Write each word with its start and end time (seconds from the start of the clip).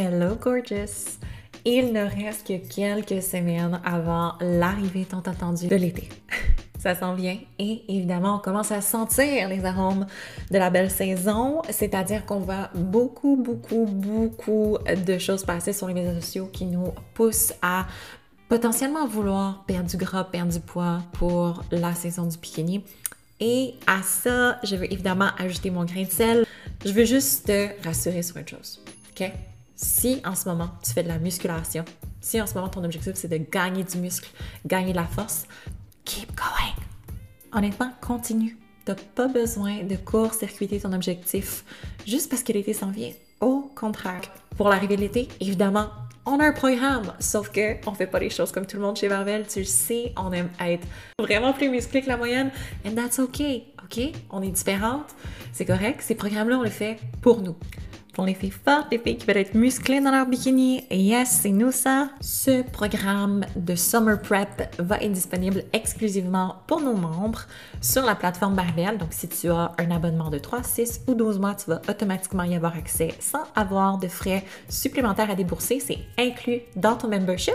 Hello 0.00 0.36
gorgeous! 0.36 1.18
Il 1.64 1.92
ne 1.92 2.04
reste 2.04 2.46
que 2.46 2.56
quelques 2.72 3.20
semaines 3.20 3.80
avant 3.84 4.34
l'arrivée 4.40 5.04
tant 5.04 5.22
attendue 5.22 5.66
de 5.66 5.74
l'été. 5.74 6.08
Ça 6.78 6.94
s'en 6.94 7.16
vient 7.16 7.36
et 7.58 7.82
évidemment 7.88 8.36
on 8.36 8.38
commence 8.38 8.70
à 8.70 8.80
sentir 8.80 9.48
les 9.48 9.64
arômes 9.64 10.06
de 10.52 10.56
la 10.56 10.70
belle 10.70 10.92
saison, 10.92 11.62
c'est-à-dire 11.68 12.24
qu'on 12.26 12.38
voit 12.38 12.70
beaucoup, 12.76 13.34
beaucoup, 13.34 13.86
beaucoup 13.86 14.78
de 15.04 15.18
choses 15.18 15.44
passer 15.44 15.72
sur 15.72 15.88
les 15.88 15.94
médias 15.94 16.14
sociaux 16.14 16.46
qui 16.46 16.66
nous 16.66 16.92
poussent 17.14 17.54
à 17.60 17.88
potentiellement 18.48 19.08
vouloir 19.08 19.64
perdre 19.66 19.90
du 19.90 19.96
gras, 19.96 20.22
perdre 20.22 20.52
du 20.52 20.60
poids 20.60 21.02
pour 21.14 21.64
la 21.72 21.92
saison 21.96 22.26
du 22.26 22.38
bikini. 22.38 22.84
Et 23.40 23.74
à 23.88 24.02
ça, 24.04 24.60
je 24.62 24.76
veux 24.76 24.92
évidemment 24.92 25.30
ajouter 25.38 25.72
mon 25.72 25.84
grain 25.84 26.04
de 26.04 26.10
sel. 26.10 26.46
Je 26.84 26.92
veux 26.92 27.04
juste 27.04 27.46
te 27.46 27.84
rassurer 27.84 28.22
sur 28.22 28.36
une 28.36 28.46
chose, 28.46 28.80
ok? 29.10 29.32
Si 29.80 30.20
en 30.24 30.34
ce 30.34 30.48
moment 30.48 30.70
tu 30.82 30.90
fais 30.90 31.04
de 31.04 31.08
la 31.08 31.20
musculation, 31.20 31.84
si 32.20 32.40
en 32.42 32.48
ce 32.48 32.54
moment 32.54 32.68
ton 32.68 32.82
objectif 32.82 33.12
c'est 33.14 33.28
de 33.28 33.36
gagner 33.36 33.84
du 33.84 33.98
muscle, 33.98 34.28
gagner 34.66 34.90
de 34.90 34.96
la 34.96 35.04
force, 35.04 35.46
keep 36.04 36.34
going. 36.34 36.74
Honnêtement, 37.52 37.92
continue. 38.00 38.58
T'as 38.84 38.96
pas 38.96 39.28
besoin 39.28 39.84
de 39.84 39.94
court-circuiter 39.94 40.80
ton 40.80 40.92
objectif 40.92 41.64
juste 42.04 42.28
parce 42.28 42.42
que 42.42 42.52
l'été 42.52 42.72
s'en 42.72 42.90
vient. 42.90 43.12
Au 43.40 43.70
contraire, 43.76 44.22
pour 44.56 44.68
l'arrivée 44.68 44.96
de 44.96 45.02
l'été, 45.02 45.28
évidemment, 45.38 45.90
on 46.26 46.40
a 46.40 46.46
un 46.46 46.52
programme, 46.52 47.14
sauf 47.20 47.50
que 47.50 47.76
on 47.88 47.94
fait 47.94 48.08
pas 48.08 48.18
les 48.18 48.30
choses 48.30 48.50
comme 48.50 48.66
tout 48.66 48.78
le 48.78 48.82
monde 48.82 48.96
chez 48.96 49.08
Marvel. 49.08 49.46
Tu 49.46 49.60
le 49.60 49.64
sais, 49.64 50.12
on 50.16 50.32
aime 50.32 50.50
être 50.58 50.88
vraiment 51.20 51.52
plus 51.52 51.70
musclé 51.70 52.02
que 52.02 52.08
la 52.08 52.16
moyenne, 52.16 52.50
and 52.84 52.96
that's 52.96 53.20
okay, 53.20 53.66
ok? 53.84 54.12
On 54.30 54.42
est 54.42 54.50
différentes, 54.50 55.14
c'est 55.52 55.64
correct. 55.64 56.02
Ces 56.02 56.16
programmes-là, 56.16 56.58
on 56.58 56.64
les 56.64 56.70
fait 56.70 56.98
pour 57.22 57.42
nous 57.42 57.54
pour 58.18 58.26
les 58.26 58.34
filles 58.34 58.50
fortes, 58.50 58.88
les 58.90 58.98
filles 58.98 59.16
qui 59.16 59.26
veulent 59.28 59.36
être 59.36 59.54
musclées 59.54 60.00
dans 60.00 60.10
leur 60.10 60.26
bikini. 60.26 60.84
Yes, 60.90 61.38
c'est 61.42 61.50
nous 61.50 61.70
ça. 61.70 62.08
Ce 62.20 62.62
programme 62.62 63.44
de 63.54 63.76
Summer 63.76 64.20
Prep 64.20 64.74
va 64.80 64.96
être 64.96 65.12
disponible 65.12 65.62
exclusivement 65.72 66.56
pour 66.66 66.80
nos 66.80 66.94
membres 66.94 67.42
sur 67.80 68.04
la 68.04 68.16
plateforme 68.16 68.56
Barbell. 68.56 68.98
Donc, 68.98 69.10
si 69.12 69.28
tu 69.28 69.48
as 69.50 69.70
un 69.78 69.92
abonnement 69.92 70.30
de 70.30 70.38
3, 70.38 70.64
6 70.64 71.02
ou 71.06 71.14
12 71.14 71.38
mois, 71.38 71.54
tu 71.54 71.70
vas 71.70 71.80
automatiquement 71.88 72.42
y 72.42 72.56
avoir 72.56 72.76
accès 72.76 73.14
sans 73.20 73.44
avoir 73.54 73.98
de 73.98 74.08
frais 74.08 74.42
supplémentaires 74.68 75.30
à 75.30 75.36
débourser. 75.36 75.78
C'est 75.78 75.98
inclus 76.18 76.62
dans 76.74 76.96
ton 76.96 77.06
membership. 77.06 77.54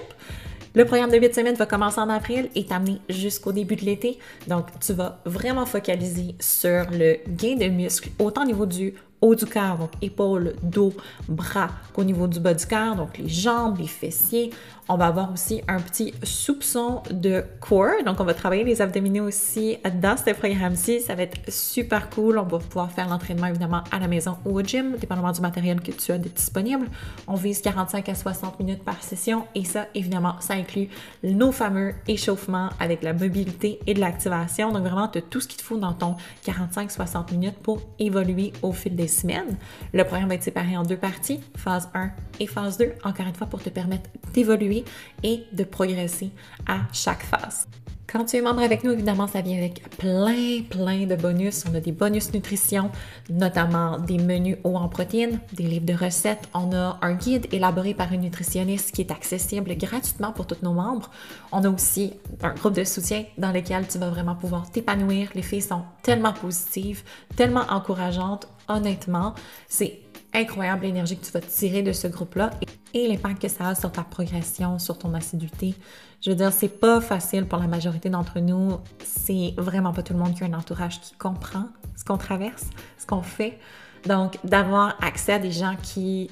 Le 0.76 0.86
programme 0.86 1.12
de 1.12 1.18
8 1.18 1.36
semaines 1.36 1.56
va 1.56 1.66
commencer 1.66 2.00
en 2.00 2.10
avril 2.10 2.50
et 2.56 2.66
t'amener 2.66 3.02
jusqu'au 3.10 3.52
début 3.52 3.76
de 3.76 3.84
l'été. 3.84 4.18
Donc, 4.48 4.68
tu 4.80 4.94
vas 4.94 5.20
vraiment 5.26 5.66
focaliser 5.66 6.36
sur 6.40 6.90
le 6.90 7.18
gain 7.28 7.58
de 7.58 7.68
muscles, 7.68 8.12
autant 8.18 8.44
au 8.44 8.46
niveau 8.46 8.66
du 8.66 8.96
haut 9.24 9.36
du 9.36 9.46
corps, 9.46 9.78
donc 9.78 9.92
épaules, 10.02 10.54
dos, 10.62 10.94
bras, 11.30 11.70
qu'au 11.94 12.04
niveau 12.04 12.28
du 12.28 12.40
bas 12.40 12.54
du 12.54 12.66
corps, 12.66 12.96
donc 12.96 13.18
les 13.18 13.30
jambes, 13.30 13.78
les 13.80 13.88
fessiers. 13.88 14.52
On 14.90 14.98
va 14.98 15.08
avoir 15.08 15.32
aussi 15.32 15.62
un 15.70 15.80
petit 15.80 16.14
soupçon 16.24 17.02
de 17.10 17.46
core, 17.62 18.04
donc 18.06 18.20
on 18.20 18.26
va 18.26 18.34
travailler 18.34 18.66
les 18.66 18.82
abdominaux 18.82 19.26
aussi 19.26 19.78
dans 20.02 20.18
ce 20.18 20.32
programme-ci. 20.32 21.00
Ça 21.00 21.16
va 21.16 21.24
être 21.24 21.40
super 21.50 22.10
cool. 22.10 22.38
On 22.38 22.44
va 22.44 22.60
pouvoir 22.60 22.92
faire 22.92 23.08
l'entraînement 23.08 23.48
évidemment 23.48 23.84
à 23.92 24.00
la 24.00 24.10
maison 24.10 24.36
ou 24.44 24.60
au 24.60 24.62
gym, 24.62 24.98
dépendamment 24.98 25.32
du 25.32 25.40
matériel 25.40 25.80
que 25.80 25.92
tu 25.92 26.12
as 26.12 26.18
disponible. 26.18 26.88
On 27.28 27.36
vise 27.36 27.62
45 27.62 28.10
à 28.10 28.16
60 28.16 28.60
minutes 28.60 28.84
par 28.84 29.02
session 29.02 29.46
et 29.56 29.64
ça, 29.64 29.88
évidemment, 29.96 30.36
ça 30.42 30.56
inclut 30.56 30.90
nos 31.24 31.54
fameux 31.54 31.94
échauffements 32.10 32.70
avec 32.82 33.04
la 33.04 33.14
mobilité 33.14 33.80
et 33.88 33.94
de 33.94 34.02
l'activation. 34.02 34.74
Donc 34.74 34.84
vraiment, 34.84 35.08
tout 35.08 35.40
ce 35.40 35.48
qu'il 35.48 35.60
te 35.60 35.64
faut 35.64 35.78
dans 35.78 35.94
ton 35.94 36.18
45-60 36.46 37.32
minutes 37.32 37.58
pour 37.64 37.80
évoluer 38.00 38.52
au 38.62 38.74
fil 38.74 38.98
des 38.98 39.08
semaines. 39.08 39.58
Le 39.94 40.04
programme 40.04 40.28
va 40.28 40.36
être 40.36 40.44
séparé 40.44 40.76
en 40.76 40.84
deux 40.84 40.98
parties, 40.98 41.40
phase 41.56 41.90
1 41.94 42.12
et 42.42 42.48
phase 42.48 42.78
2, 42.78 42.92
encore 43.06 43.28
une 43.28 43.36
fois 43.36 43.48
pour 43.48 43.64
te 43.64 43.70
permettre 43.70 44.10
d'évoluer 44.34 44.73
et 45.22 45.44
de 45.52 45.64
progresser 45.64 46.32
à 46.68 46.80
chaque 46.92 47.24
phase. 47.24 47.68
Quand 48.14 48.26
tu 48.26 48.38
es 48.38 48.42
membre 48.42 48.62
avec 48.62 48.84
nous, 48.84 48.92
évidemment, 48.92 49.26
ça 49.26 49.42
vient 49.42 49.58
avec 49.58 49.90
plein, 49.98 50.62
plein 50.70 51.08
de 51.08 51.16
bonus. 51.16 51.64
On 51.68 51.74
a 51.74 51.80
des 51.80 51.92
bonus 51.92 52.32
nutrition, 52.32 52.92
notamment 53.28 53.98
des 53.98 54.20
menus 54.20 54.58
hauts 54.64 54.76
en 54.76 54.88
protéines, 54.88 55.40
des 55.54 55.64
livres 55.64 55.88
de 55.88 55.96
recettes. 55.96 56.48
On 56.54 56.72
a 56.74 57.00
un 57.02 57.14
guide 57.16 57.48
élaboré 57.52 57.96
par 57.96 58.14
une 58.14 58.22
nutritionniste 58.22 58.92
qui 58.92 59.02
est 59.02 59.10
accessible 59.10 59.76
gratuitement 59.78 60.32
pour 60.32 60.46
tous 60.46 60.62
nos 60.62 60.74
membres. 60.74 61.10
On 61.52 61.64
a 61.64 61.70
aussi 61.72 62.14
un 62.44 62.54
groupe 62.54 62.76
de 62.76 62.84
soutien 62.84 63.26
dans 63.40 63.52
lequel 63.52 63.88
tu 63.88 63.98
vas 63.98 64.12
vraiment 64.12 64.36
pouvoir 64.36 64.70
t'épanouir. 64.70 65.30
Les 65.34 65.42
filles 65.42 65.64
sont 65.64 65.82
tellement 66.04 66.34
positives, 66.34 67.02
tellement 67.36 67.66
encourageantes. 67.68 68.48
Honnêtement, 68.68 69.34
c'est 69.68 70.02
incroyable 70.34 70.84
l'énergie 70.84 71.18
que 71.18 71.26
tu 71.26 71.32
vas 71.32 71.42
tirer 71.42 71.84
de 71.84 71.92
ce 71.92 72.08
groupe-là 72.08 72.52
et 72.94 73.08
l'impact 73.08 73.42
que 73.42 73.48
ça 73.48 73.70
a 73.70 73.76
sur 73.76 73.92
ta 73.92 74.04
progression, 74.04 74.80
sur 74.80 74.98
ton 74.98 75.14
assiduité. 75.14 75.76
Je 76.22 76.30
veux 76.30 76.36
dire, 76.36 76.52
c'est 76.52 76.80
pas 76.80 77.02
facile 77.02 77.46
pour 77.46 77.60
la 77.60 77.68
majorité 77.68 78.10
d'entre 78.10 78.40
nous. 78.40 78.78
C'est 79.04 79.54
vraiment 79.58 79.94
pas 79.94 80.04
tout 80.04 80.14
le 80.14 80.20
monde 80.20 80.36
qui 80.36 80.44
a 80.44 80.48
un 80.48 80.54
entourage 80.54 81.02
qui 81.02 81.16
comprend 81.16 81.68
ce 81.96 82.06
qu'on 82.06 82.18
traverse, 82.18 82.70
ce 82.98 83.06
qu'on 83.06 83.22
fait. 83.22 83.60
Donc, 84.06 84.38
d'avoir 84.44 84.96
accès 85.04 85.34
à 85.34 85.40
des 85.40 85.52
gens 85.52 85.76
qui, 85.82 86.30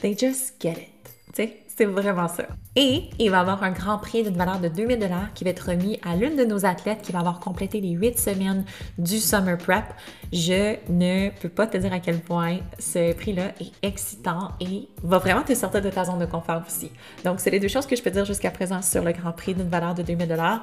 they 0.00 0.16
just 0.18 0.54
get 0.60 0.72
it. 0.72 1.14
Tu 1.34 1.42
sais, 1.42 1.63
c'est 1.76 1.86
vraiment 1.86 2.28
ça. 2.28 2.44
Et 2.76 3.04
il 3.18 3.30
va 3.30 3.38
y 3.38 3.40
avoir 3.40 3.62
un 3.62 3.72
grand 3.72 3.98
prix 3.98 4.22
d'une 4.22 4.36
valeur 4.36 4.60
de 4.60 4.68
2000 4.68 4.98
dollars 4.98 5.32
qui 5.34 5.44
va 5.44 5.50
être 5.50 5.70
remis 5.70 5.98
à 6.04 6.14
l'une 6.14 6.36
de 6.36 6.44
nos 6.44 6.64
athlètes 6.64 7.02
qui 7.02 7.10
va 7.10 7.18
avoir 7.18 7.40
complété 7.40 7.80
les 7.80 7.90
8 7.90 8.18
semaines 8.18 8.64
du 8.98 9.18
Summer 9.18 9.58
Prep. 9.58 9.84
Je 10.32 10.76
ne 10.88 11.30
peux 11.40 11.48
pas 11.48 11.66
te 11.66 11.76
dire 11.76 11.92
à 11.92 11.98
quel 11.98 12.20
point 12.20 12.58
ce 12.78 13.12
prix-là 13.12 13.52
est 13.60 13.72
excitant 13.82 14.52
et 14.60 14.88
va 15.02 15.18
vraiment 15.18 15.42
te 15.42 15.54
sortir 15.54 15.82
de 15.82 15.90
ta 15.90 16.04
zone 16.04 16.18
de 16.18 16.26
confort 16.26 16.62
aussi. 16.66 16.90
Donc, 17.24 17.40
c'est 17.40 17.50
les 17.50 17.60
deux 17.60 17.68
choses 17.68 17.86
que 17.86 17.96
je 17.96 18.02
peux 18.02 18.10
dire 18.10 18.24
jusqu'à 18.24 18.50
présent 18.50 18.80
sur 18.80 19.02
le 19.02 19.12
grand 19.12 19.32
prix 19.32 19.54
d'une 19.54 19.68
valeur 19.68 19.94
de 19.94 20.02
2000 20.02 20.28
dollars. 20.28 20.62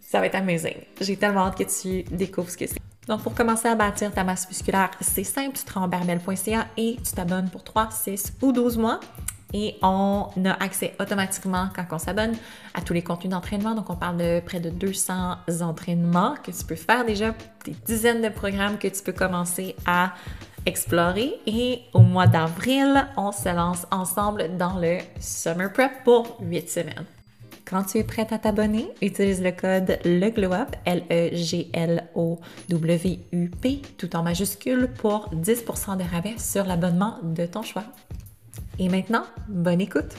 Ça 0.00 0.20
va 0.20 0.26
être 0.26 0.36
amazing. 0.36 0.76
J'ai 1.00 1.16
tellement 1.16 1.46
hâte 1.46 1.58
que 1.58 1.64
tu 1.64 2.04
découvres 2.14 2.50
ce 2.50 2.56
que 2.56 2.66
c'est. 2.68 2.78
Donc, 3.08 3.22
pour 3.22 3.34
commencer 3.34 3.68
à 3.68 3.74
bâtir 3.74 4.12
ta 4.12 4.24
masse 4.24 4.48
musculaire, 4.48 4.90
c'est 5.00 5.24
simple, 5.24 5.56
tu 5.56 5.64
te 5.64 5.72
rends 5.72 5.82
en 5.84 5.88
barbell.ca 5.88 6.66
et 6.76 6.96
tu 7.04 7.12
t'abonnes 7.12 7.48
pour 7.50 7.62
3, 7.62 7.90
6 7.90 8.34
ou 8.42 8.52
12 8.52 8.78
mois 8.78 9.00
et 9.52 9.76
on 9.82 10.28
a 10.44 10.52
accès 10.62 10.94
automatiquement 11.00 11.68
quand 11.74 11.84
on 11.92 11.98
s'abonne 11.98 12.34
à 12.74 12.80
tous 12.80 12.92
les 12.92 13.02
contenus 13.02 13.30
d'entraînement. 13.30 13.74
Donc, 13.74 13.90
on 13.90 13.96
parle 13.96 14.16
de 14.16 14.40
près 14.40 14.60
de 14.60 14.70
200 14.70 15.36
entraînements 15.62 16.34
que 16.42 16.50
tu 16.50 16.64
peux 16.64 16.74
faire 16.74 17.04
déjà, 17.04 17.34
des 17.64 17.74
dizaines 17.86 18.22
de 18.22 18.28
programmes 18.28 18.78
que 18.78 18.88
tu 18.88 19.02
peux 19.02 19.12
commencer 19.12 19.76
à 19.86 20.12
explorer. 20.66 21.34
Et 21.46 21.82
au 21.94 22.00
mois 22.00 22.26
d'avril, 22.26 23.06
on 23.16 23.30
se 23.32 23.48
lance 23.54 23.86
ensemble 23.90 24.56
dans 24.56 24.78
le 24.78 24.98
Summer 25.20 25.72
Prep 25.72 26.02
pour 26.04 26.38
8 26.40 26.68
semaines. 26.68 27.06
Quand 27.64 27.82
tu 27.82 27.98
es 27.98 28.04
prête 28.04 28.32
à 28.32 28.38
t'abonner, 28.38 28.88
utilise 29.02 29.42
le 29.42 29.50
code 29.50 29.98
LEGLOWUP, 30.04 30.76
L-E-G-L-O-W-U-P, 30.84 31.32
tout 33.98 34.14
en 34.14 34.22
majuscule 34.22 34.88
pour 34.98 35.28
10% 35.34 35.96
de 35.96 36.04
rabais 36.04 36.38
sur 36.38 36.64
l'abonnement 36.64 37.18
de 37.24 37.44
ton 37.44 37.62
choix. 37.62 37.82
Et 38.78 38.90
maintenant, 38.90 39.24
bonne 39.48 39.80
écoute! 39.80 40.14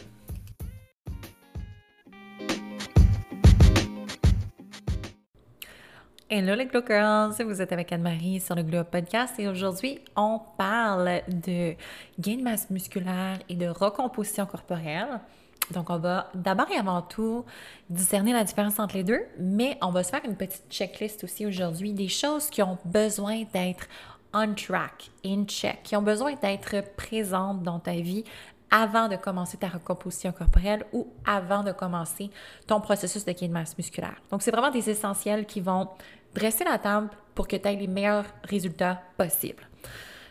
Hello 6.28 6.56
les 6.56 6.66
Glow 6.66 6.82
Girls, 6.86 7.36
vous 7.46 7.62
êtes 7.62 7.72
avec 7.72 7.92
Anne-Marie 7.92 8.40
sur 8.40 8.56
le 8.56 8.64
Glow 8.64 8.84
Podcast 8.84 9.36
et 9.38 9.48
aujourd'hui 9.48 10.00
on 10.16 10.42
parle 10.58 11.22
de 11.28 11.76
gain 12.20 12.38
de 12.38 12.42
masse 12.42 12.72
musculaire 12.72 13.38
et 13.48 13.54
de 13.54 13.68
recomposition 13.68 14.48
corporelle. 14.48 15.20
Donc 15.72 15.92
on 15.92 16.00
va 16.00 16.32
d'abord 16.34 16.72
et 16.72 16.78
avant 16.78 17.04
tout 17.04 17.46
discerner 17.92 18.34
la 18.34 18.44
différence 18.44 18.80
entre 18.80 18.96
les 18.96 19.04
deux, 19.04 19.22
mais 19.38 19.78
on 19.84 19.92
va 19.92 20.04
se 20.04 20.10
faire 20.10 20.26
une 20.26 20.36
petite 20.36 20.66
checklist 20.70 21.24
aussi 21.24 21.46
aujourd'hui 21.46 21.94
des 21.94 22.08
choses 22.08 22.50
qui 22.50 22.64
ont 22.64 22.80
besoin 22.86 23.44
d'être 23.54 23.88
on 24.34 24.54
track, 24.54 25.12
in 25.26 25.46
check, 25.46 25.84
qui 25.84 25.96
ont 25.96 26.02
besoin 26.02 26.36
d'être 26.36 26.84
présentes 26.96 27.64
dans 27.64 27.80
ta 27.80 27.94
vie 27.94 28.24
avant 28.70 29.08
de 29.08 29.16
commencer 29.16 29.58
ta 29.58 29.68
recomposition 29.68 30.32
corporelle 30.32 30.86
ou 30.92 31.08
avant 31.26 31.64
de 31.64 31.72
commencer 31.72 32.30
ton 32.68 32.82
processus 32.82 33.24
de 33.24 33.32
gain 33.32 33.48
de 33.48 33.54
masse 33.54 33.78
musculaire. 33.78 34.22
Donc, 34.30 34.42
c'est 34.42 34.52
vraiment 34.52 34.72
des 34.72 34.90
essentiels 34.90 35.46
qui 35.46 35.62
vont 35.62 35.88
dresser 36.34 36.64
la 36.64 36.78
table 36.78 37.10
pour 37.34 37.48
que 37.48 37.56
tu 37.56 37.68
aies 37.68 37.76
les 37.76 37.88
meilleurs 37.88 38.26
résultats 38.44 39.02
possibles. 39.18 39.68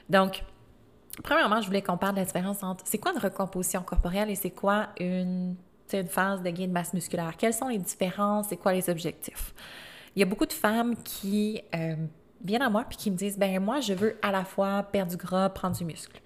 Donc, 0.08 0.44
premièrement, 1.22 1.60
je 1.60 1.66
voulais 1.66 1.82
qu'on 1.82 1.96
parle 1.96 2.14
de 2.14 2.20
la 2.20 2.26
différence 2.26 2.62
entre 2.62 2.84
c'est 2.86 2.98
quoi 2.98 3.12
une 3.12 3.20
recomposition 3.20 3.82
corporelle 3.82 4.30
et 4.30 4.34
c'est 4.34 4.50
quoi 4.50 4.88
une, 5.00 5.56
phase 6.08 6.42
de 6.42 6.50
gain 6.50 6.66
de 6.66 6.72
masse 6.72 6.92
musculaire? 6.92 7.36
Quelles 7.38 7.54
sont 7.54 7.68
les 7.68 7.78
différences? 7.78 8.48
C'est 8.48 8.56
quoi 8.56 8.72
les 8.72 8.90
objectifs? 8.90 9.54
Il 10.14 10.20
y 10.20 10.22
a 10.22 10.26
beaucoup 10.26 10.46
de 10.46 10.52
femmes 10.52 10.96
qui 11.04 11.62
euh, 11.74 11.94
viennent 12.44 12.62
à 12.62 12.70
moi 12.70 12.84
puis 12.88 12.96
qui 12.96 13.10
me 13.10 13.16
disent 13.16 13.38
ben 13.38 13.60
moi 13.60 13.80
je 13.80 13.92
veux 13.92 14.16
à 14.22 14.30
la 14.30 14.44
fois 14.44 14.82
perdre 14.84 15.10
du 15.10 15.16
gras, 15.16 15.48
prendre 15.48 15.76
du 15.76 15.84
muscle. 15.84 16.20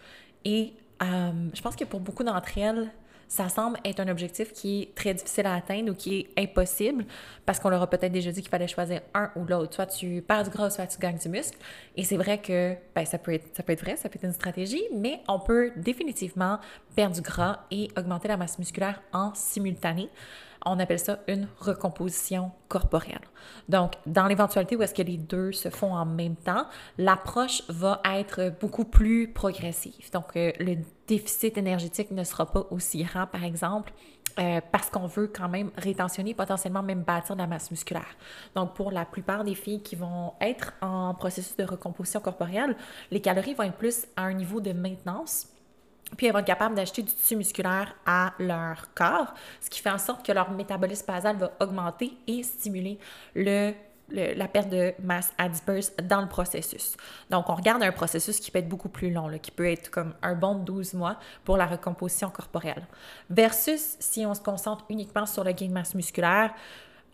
Et 0.45 0.73
euh, 1.03 1.49
je 1.55 1.61
pense 1.63 1.77
que 1.77 1.85
pour 1.85 2.01
beaucoup 2.01 2.25
d'entre 2.25 2.59
elles, 2.59 2.91
ça 3.31 3.49
semble 3.49 3.79
être 3.85 4.01
un 4.01 4.09
objectif 4.09 4.53
qui 4.53 4.83
est 4.83 4.95
très 4.97 5.15
difficile 5.15 5.47
à 5.47 5.55
atteindre 5.55 5.93
ou 5.93 5.95
qui 5.95 6.19
est 6.19 6.43
impossible 6.43 7.05
parce 7.47 7.61
qu'on 7.61 7.69
leur 7.69 7.81
a 7.81 7.89
peut-être 7.89 8.11
déjà 8.11 8.33
dit 8.33 8.41
qu'il 8.41 8.51
fallait 8.51 8.67
choisir 8.67 9.03
un 9.15 9.31
ou 9.37 9.45
l'autre. 9.45 9.73
Soit 9.73 9.87
tu 9.87 10.21
perds 10.21 10.43
du 10.43 10.51
gras, 10.51 10.69
soit 10.69 10.89
tu 10.89 10.99
gagnes 10.99 11.17
du 11.17 11.29
muscle. 11.29 11.57
Et 11.97 12.03
c'est 12.03 12.17
vrai 12.17 12.39
que 12.39 12.75
ben, 12.93 13.07
ça, 13.07 13.19
peut 13.19 13.33
être, 13.33 13.57
ça 13.57 13.63
peut 13.63 13.73
être 13.73 13.83
vrai, 13.83 13.97
ça 13.97 14.09
peut 14.09 14.17
être 14.17 14.25
une 14.25 14.33
stratégie, 14.33 14.83
mais 14.93 15.21
on 15.29 15.39
peut 15.39 15.71
définitivement 15.77 16.59
perdre 16.97 17.15
du 17.15 17.23
gras 17.23 17.61
et 17.71 17.89
augmenter 17.97 18.27
la 18.27 18.37
masse 18.37 18.59
musculaire 18.59 19.01
en 19.13 19.33
simultané. 19.35 20.09
On 20.67 20.79
appelle 20.79 20.99
ça 20.99 21.21
une 21.27 21.49
recomposition 21.59 22.53
corporelle. 22.69 23.21
Donc, 23.69 23.95
dans 24.07 24.27
l'éventualité 24.27 24.77
où 24.77 24.83
est-ce 24.83 24.95
que 24.95 25.03
les 25.03 25.17
deux 25.17 25.53
se 25.53 25.71
font 25.71 25.95
en 25.95 26.05
même 26.05 26.37
temps, 26.37 26.67
l'approche 26.99 27.63
va 27.69 28.03
être 28.05 28.53
beaucoup 28.61 28.85
plus 28.85 29.29
progressive. 29.33 30.11
Donc, 30.13 30.37
euh, 30.37 30.53
le 30.61 30.77
déficit 31.09 31.57
énergétique 31.57 32.11
ne 32.11 32.25
sera 32.25 32.47
pas 32.47 32.67
aussi 32.71 33.03
grand, 33.03 33.27
par 33.27 33.45
exemple, 33.45 33.93
euh, 34.39 34.61
parce 34.71 34.91
qu'on 34.91 35.07
veut 35.07 35.27
quand 35.27 35.49
même 35.49 35.71
rétentionner, 35.77 36.35
potentiellement 36.35 36.83
même 36.83 37.03
bâtir 37.03 37.37
de 37.37 37.41
la 37.41 37.47
masse 37.47 37.71
musculaire. 37.71 38.17
Donc, 38.55 38.75
pour 38.75 38.93
la 38.93 39.05
plupart 39.05 39.45
des 39.45 39.55
filles 39.55 39.83
qui 39.83 39.97
vont 39.97 40.35
être 40.41 40.73
en 40.83 41.15
processus 41.15 41.57
de 41.57 41.65
recomposition 41.65 42.21
corporelle, 42.21 42.77
les 43.11 43.21
calories 43.21 43.55
vont 43.55 43.65
être 43.65 43.77
plus 43.77 44.07
à 44.17 44.23
un 44.25 44.35
niveau 44.35 44.61
de 44.61 44.73
maintenance 44.73 45.49
puis 46.17 46.27
elles 46.27 46.33
vont 46.33 46.41
être 46.41 46.47
capables 46.47 46.75
d'acheter 46.75 47.03
du 47.03 47.13
tissu 47.13 47.37
musculaire 47.37 47.95
à 48.07 48.33
leur 48.39 48.93
corps, 48.95 49.35
ce 49.61 49.71
qui 49.71 49.81
fait 49.81 49.91
en 49.91 49.99
sorte 49.99 50.25
que 50.25 50.33
leur 50.33 50.51
métabolisme 50.51 51.07
basal 51.07 51.37
va 51.37 51.53
augmenter 51.61 52.13
et 52.27 52.43
stimuler 52.43 52.99
le, 53.35 53.73
la 54.11 54.49
perte 54.49 54.69
de 54.69 54.93
masse 55.03 55.33
adipeuse 55.39 55.93
dans 56.03 56.21
le 56.21 56.29
processus. 56.29 56.97
Donc, 57.31 57.49
on 57.49 57.55
regarde 57.55 57.83
un 57.83 57.93
processus 57.93 58.41
qui 58.41 58.51
peut 58.51 58.59
être 58.59 58.69
beaucoup 58.69 58.89
plus 58.89 59.11
long, 59.11 59.31
qui 59.39 59.51
peut 59.51 59.71
être 59.71 59.91
comme 59.91 60.15
un 60.23 60.35
bon 60.35 60.55
12 60.55 60.95
mois 60.95 61.17
pour 61.45 61.57
la 61.57 61.67
recomposition 61.67 62.31
corporelle. 62.31 62.87
Versus 63.29 63.97
si 64.01 64.27
on 64.27 64.35
se 64.35 64.41
concentre 64.41 64.85
uniquement 64.89 65.27
sur 65.27 65.45
le 65.45 65.53
gain 65.53 65.69
de 65.69 65.73
masse 65.73 65.95
musculaire, 65.95 66.53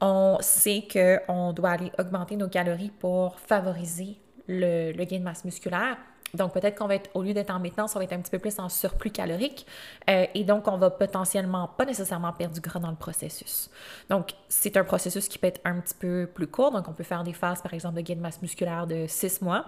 on 0.00 0.38
sait 0.40 0.86
qu'on 0.90 1.52
doit 1.52 1.70
aller 1.70 1.92
augmenter 1.98 2.36
nos 2.36 2.48
calories 2.48 2.92
pour 2.98 3.38
favoriser 3.40 4.18
le 4.48 5.04
gain 5.04 5.18
de 5.18 5.24
masse 5.24 5.44
musculaire 5.44 5.96
donc, 6.34 6.52
peut-être 6.52 6.76
qu'on 6.76 6.86
va 6.86 6.96
être, 6.96 7.10
au 7.14 7.22
lieu 7.22 7.32
d'être 7.32 7.50
en 7.50 7.58
maintenance, 7.58 7.94
on 7.94 7.98
va 7.98 8.04
être 8.04 8.12
un 8.12 8.20
petit 8.20 8.30
peu 8.30 8.38
plus 8.38 8.58
en 8.58 8.68
surplus 8.68 9.10
calorique. 9.10 9.66
Euh, 10.10 10.26
et 10.34 10.44
donc, 10.44 10.68
on 10.68 10.76
va 10.76 10.90
potentiellement 10.90 11.68
pas 11.68 11.84
nécessairement 11.84 12.32
perdre 12.32 12.54
du 12.54 12.60
gras 12.60 12.80
dans 12.80 12.90
le 12.90 12.96
processus. 12.96 13.70
Donc, 14.10 14.30
c'est 14.48 14.76
un 14.76 14.84
processus 14.84 15.28
qui 15.28 15.38
peut 15.38 15.46
être 15.46 15.60
un 15.64 15.80
petit 15.80 15.94
peu 15.94 16.28
plus 16.32 16.46
court. 16.46 16.72
Donc, 16.72 16.88
on 16.88 16.92
peut 16.92 17.04
faire 17.04 17.22
des 17.22 17.32
phases, 17.32 17.62
par 17.62 17.72
exemple, 17.74 17.96
de 17.96 18.00
gain 18.00 18.16
de 18.16 18.20
masse 18.20 18.42
musculaire 18.42 18.86
de 18.86 19.06
six 19.06 19.40
mois 19.40 19.66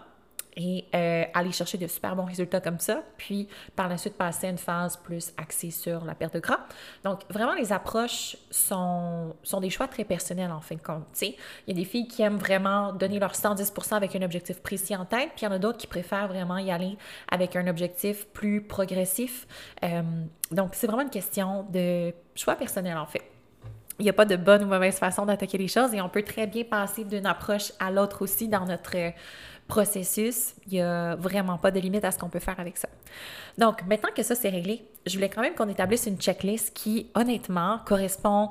et 0.59 0.87
euh, 0.93 1.25
aller 1.35 1.53
chercher 1.53 1.79
de 1.79 1.87
super 1.87 2.17
bons 2.17 2.25
résultats 2.25 2.61
comme 2.61 2.81
ça, 2.81 3.03
puis 3.17 3.49
par 3.77 3.89
la 3.89 3.97
suite 3.97 4.15
passer 4.15 4.49
à 4.49 4.51
une 4.51 4.59
phase 4.59 4.97
plus 4.97 5.33
axée 5.37 5.71
sur 5.71 6.05
la 6.05 6.17
perte 6.17 6.35
de 6.35 6.41
gras. 6.41 6.59
Donc, 7.05 7.21
vraiment, 7.31 7.55
les 7.55 7.73
approches 7.73 8.37
sont, 8.51 9.37
sont 9.45 9.61
des 9.61 9.71
choix 9.71 9.87
très 9.87 10.03
personnels 10.03 10.51
en 10.51 10.61
fin 10.61 10.75
de 10.75 10.83
compte. 10.83 11.05
Il 11.23 11.35
y 11.69 11.71
a 11.71 11.75
des 11.75 11.85
filles 11.85 12.09
qui 12.09 12.23
aiment 12.23 12.39
vraiment 12.39 12.93
donner 12.93 13.21
leur 13.21 13.33
110% 13.33 13.95
avec 13.95 14.17
un 14.17 14.23
objectif 14.23 14.61
précis 14.61 14.97
en 14.97 15.05
tête, 15.05 15.31
puis 15.37 15.43
il 15.43 15.45
y 15.45 15.49
en 15.49 15.53
a 15.53 15.61
d'autres 15.61 15.79
qui 15.79 15.87
préfèrent 15.87 16.29
vraiment 16.29 16.59
y 16.59 16.73
aller 16.73 16.99
avec 17.31 17.55
un 17.55 17.69
objectif 17.69 18.27
plus 18.27 18.61
progressif. 18.61 19.47
Euh, 19.85 20.03
donc, 20.51 20.71
c'est 20.73 20.89
vraiment 20.89 21.03
une 21.03 21.11
question 21.11 21.67
de 21.71 22.13
choix 22.35 22.57
personnel 22.57 22.97
en 22.97 23.07
fait. 23.07 23.23
Il 24.01 24.05
n'y 24.05 24.11
a 24.11 24.13
pas 24.13 24.25
de 24.25 24.37
bonne 24.37 24.63
ou 24.63 24.67
mauvaise 24.67 24.97
façon 24.97 25.27
d'attaquer 25.27 25.59
les 25.59 25.67
choses 25.67 25.93
et 25.93 26.01
on 26.01 26.09
peut 26.09 26.23
très 26.23 26.47
bien 26.47 26.63
passer 26.63 27.03
d'une 27.05 27.27
approche 27.27 27.73
à 27.81 27.91
l'autre 27.91 28.23
aussi 28.23 28.47
dans 28.47 28.65
notre 28.65 28.97
processus. 29.69 30.55
Il 30.67 30.73
n'y 30.73 30.81
a 30.81 31.15
vraiment 31.15 31.59
pas 31.59 31.71
de 31.71 31.79
limite 31.79 32.05
à 32.05 32.11
ce 32.11 32.19
qu'on 32.19 32.29
peut 32.29 32.41
faire 32.41 32.59
avec 32.59 32.77
ça. 32.77 32.89
Donc, 33.59 33.85
maintenant 33.87 34.11
que 34.15 34.23
ça 34.23 34.35
c'est 34.35 34.49
réglé, 34.49 34.85
je 35.07 35.15
voulais 35.15 35.29
quand 35.29 35.43
même 35.43 35.55
qu'on 35.55 35.69
établisse 35.69 36.07
une 36.07 36.19
checklist 36.19 36.75
qui, 36.75 37.11
honnêtement, 37.15 37.79
correspond 37.85 38.51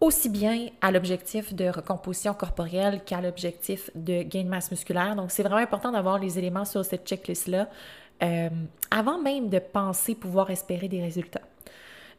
aussi 0.00 0.28
bien 0.28 0.68
à 0.80 0.90
l'objectif 0.90 1.54
de 1.54 1.68
recomposition 1.68 2.34
corporelle 2.34 3.02
qu'à 3.04 3.20
l'objectif 3.20 3.90
de 3.94 4.22
gain 4.22 4.44
de 4.44 4.48
masse 4.48 4.70
musculaire. 4.70 5.14
Donc, 5.14 5.30
c'est 5.30 5.42
vraiment 5.42 5.60
important 5.60 5.92
d'avoir 5.92 6.18
les 6.18 6.38
éléments 6.38 6.64
sur 6.64 6.84
cette 6.84 7.06
checklist-là 7.06 7.68
euh, 8.22 8.48
avant 8.90 9.18
même 9.18 9.48
de 9.48 9.58
penser 9.58 10.14
pouvoir 10.14 10.50
espérer 10.50 10.88
des 10.88 11.00
résultats. 11.00 11.42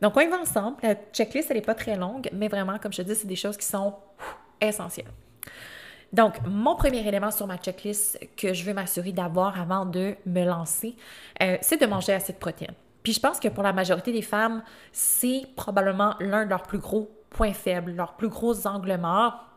Donc, 0.01 0.15
on 0.15 0.21
y 0.21 0.27
va 0.27 0.39
ensemble. 0.39 0.77
La 0.81 0.95
checklist, 1.11 1.51
elle 1.51 1.57
n'est 1.57 1.63
pas 1.63 1.75
très 1.75 1.95
longue, 1.95 2.29
mais 2.33 2.47
vraiment, 2.47 2.77
comme 2.79 2.93
je 2.93 3.01
te 3.01 3.07
dis, 3.07 3.15
c'est 3.15 3.27
des 3.27 3.35
choses 3.35 3.57
qui 3.57 3.65
sont 3.65 3.93
essentielles. 4.59 5.11
Donc, 6.13 6.35
mon 6.45 6.75
premier 6.75 7.07
élément 7.07 7.31
sur 7.31 7.47
ma 7.47 7.57
checklist 7.57 8.19
que 8.35 8.53
je 8.53 8.63
veux 8.65 8.73
m'assurer 8.73 9.11
d'avoir 9.11 9.59
avant 9.59 9.85
de 9.85 10.15
me 10.25 10.43
lancer, 10.43 10.95
euh, 11.41 11.57
c'est 11.61 11.79
de 11.79 11.85
manger 11.85 12.13
assez 12.13 12.33
de 12.33 12.37
protéines. 12.37 12.75
Puis 13.03 13.13
je 13.13 13.19
pense 13.19 13.39
que 13.39 13.47
pour 13.47 13.63
la 13.63 13.73
majorité 13.73 14.11
des 14.11 14.21
femmes, 14.21 14.61
c'est 14.91 15.47
probablement 15.55 16.15
l'un 16.19 16.45
de 16.45 16.49
leurs 16.49 16.63
plus 16.63 16.77
gros 16.77 17.09
points 17.29 17.53
faibles, 17.53 17.93
leurs 17.93 18.13
plus 18.13 18.27
gros 18.27 18.67
angles 18.67 18.97
morts 18.97 19.50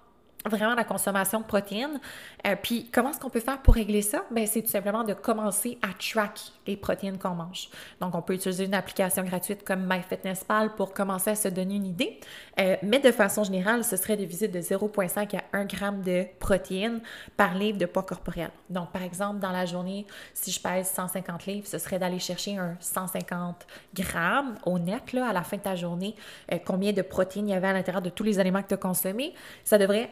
vraiment 0.49 0.75
la 0.75 0.85
consommation 0.85 1.41
de 1.41 1.45
protéines. 1.45 2.01
Euh, 2.47 2.57
puis 2.61 2.91
comment 2.93 3.11
est-ce 3.11 3.21
qu'on 3.21 3.31
peut 3.31 3.41
faire 3.41 3.61
pour 3.63 3.75
régler 3.75 4.03
ça? 4.03 4.25
Ben, 4.31 4.47
c'est 4.47 4.63
tout 4.63 4.71
simplement 4.71 5.05
de 5.05 5.15
commencer 5.15 5.79
à 5.83 5.89
track 5.95 6.41
les 6.67 6.77
protéines 6.77 7.19
qu'on 7.19 7.35
mange. 7.35 7.69
Donc, 8.01 8.15
on 8.15 8.23
peut 8.23 8.35
utiliser 8.35 8.65
une 8.65 8.75
application 8.75 9.23
gratuite 9.23 9.65
comme 9.65 9.87
MyFitnessPal 9.89 10.75
pour 10.75 10.93
commencer 10.93 11.31
à 11.31 11.35
se 11.35 11.49
donner 11.49 11.77
une 11.77 11.87
idée. 11.87 12.21
Euh, 12.61 12.77
mais 12.83 12.99
de 12.99 13.11
façon 13.11 13.45
générale, 13.45 13.85
ce 13.85 13.97
serait 13.97 14.17
de 14.17 14.25
viser 14.25 14.49
de 14.49 14.61
0,5 14.61 15.37
à 15.37 15.43
1 15.53 15.69
g 15.69 15.77
de 16.05 16.27
protéines 16.39 17.01
par 17.37 17.55
livre 17.55 17.79
de 17.79 17.87
poids 17.87 18.03
corporel. 18.03 18.51
Donc, 18.71 18.91
par 18.91 19.03
exemple, 19.03 19.41
dans 19.41 19.51
la 19.51 19.67
journée, 19.67 20.07
si 20.33 20.51
je 20.51 20.61
pèse 20.61 20.89
150 20.89 21.47
livres, 21.47 21.67
ce 21.67 21.79
serait 21.79 21.99
d'aller 21.99 22.19
chercher 22.19 22.57
un 22.59 22.77
150 22.81 23.67
grammes 23.95 24.55
au 24.65 24.79
net 24.79 25.13
là, 25.13 25.29
à 25.29 25.33
la 25.33 25.43
fin 25.43 25.57
de 25.57 25.63
ta 25.63 25.77
journée. 25.77 26.15
Euh, 26.53 26.59
combien 26.65 26.93
de 26.93 27.03
protéines 27.03 27.49
il 27.49 27.53
y 27.53 27.55
avait 27.55 27.69
à 27.69 27.73
l'intérieur 27.73 28.03
de 28.03 28.11
tous 28.11 28.25
les 28.25 28.39
aliments 28.39 28.63
que 28.63 28.69
tu 28.69 28.75
as 28.75 28.79
consommés? 28.79 29.35
Ça 29.65 29.79
devrait 29.79 30.09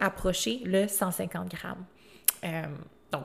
le 0.64 0.88
150 0.88 1.48
grammes. 1.50 1.84
Euh, 2.44 2.62
donc, 3.10 3.24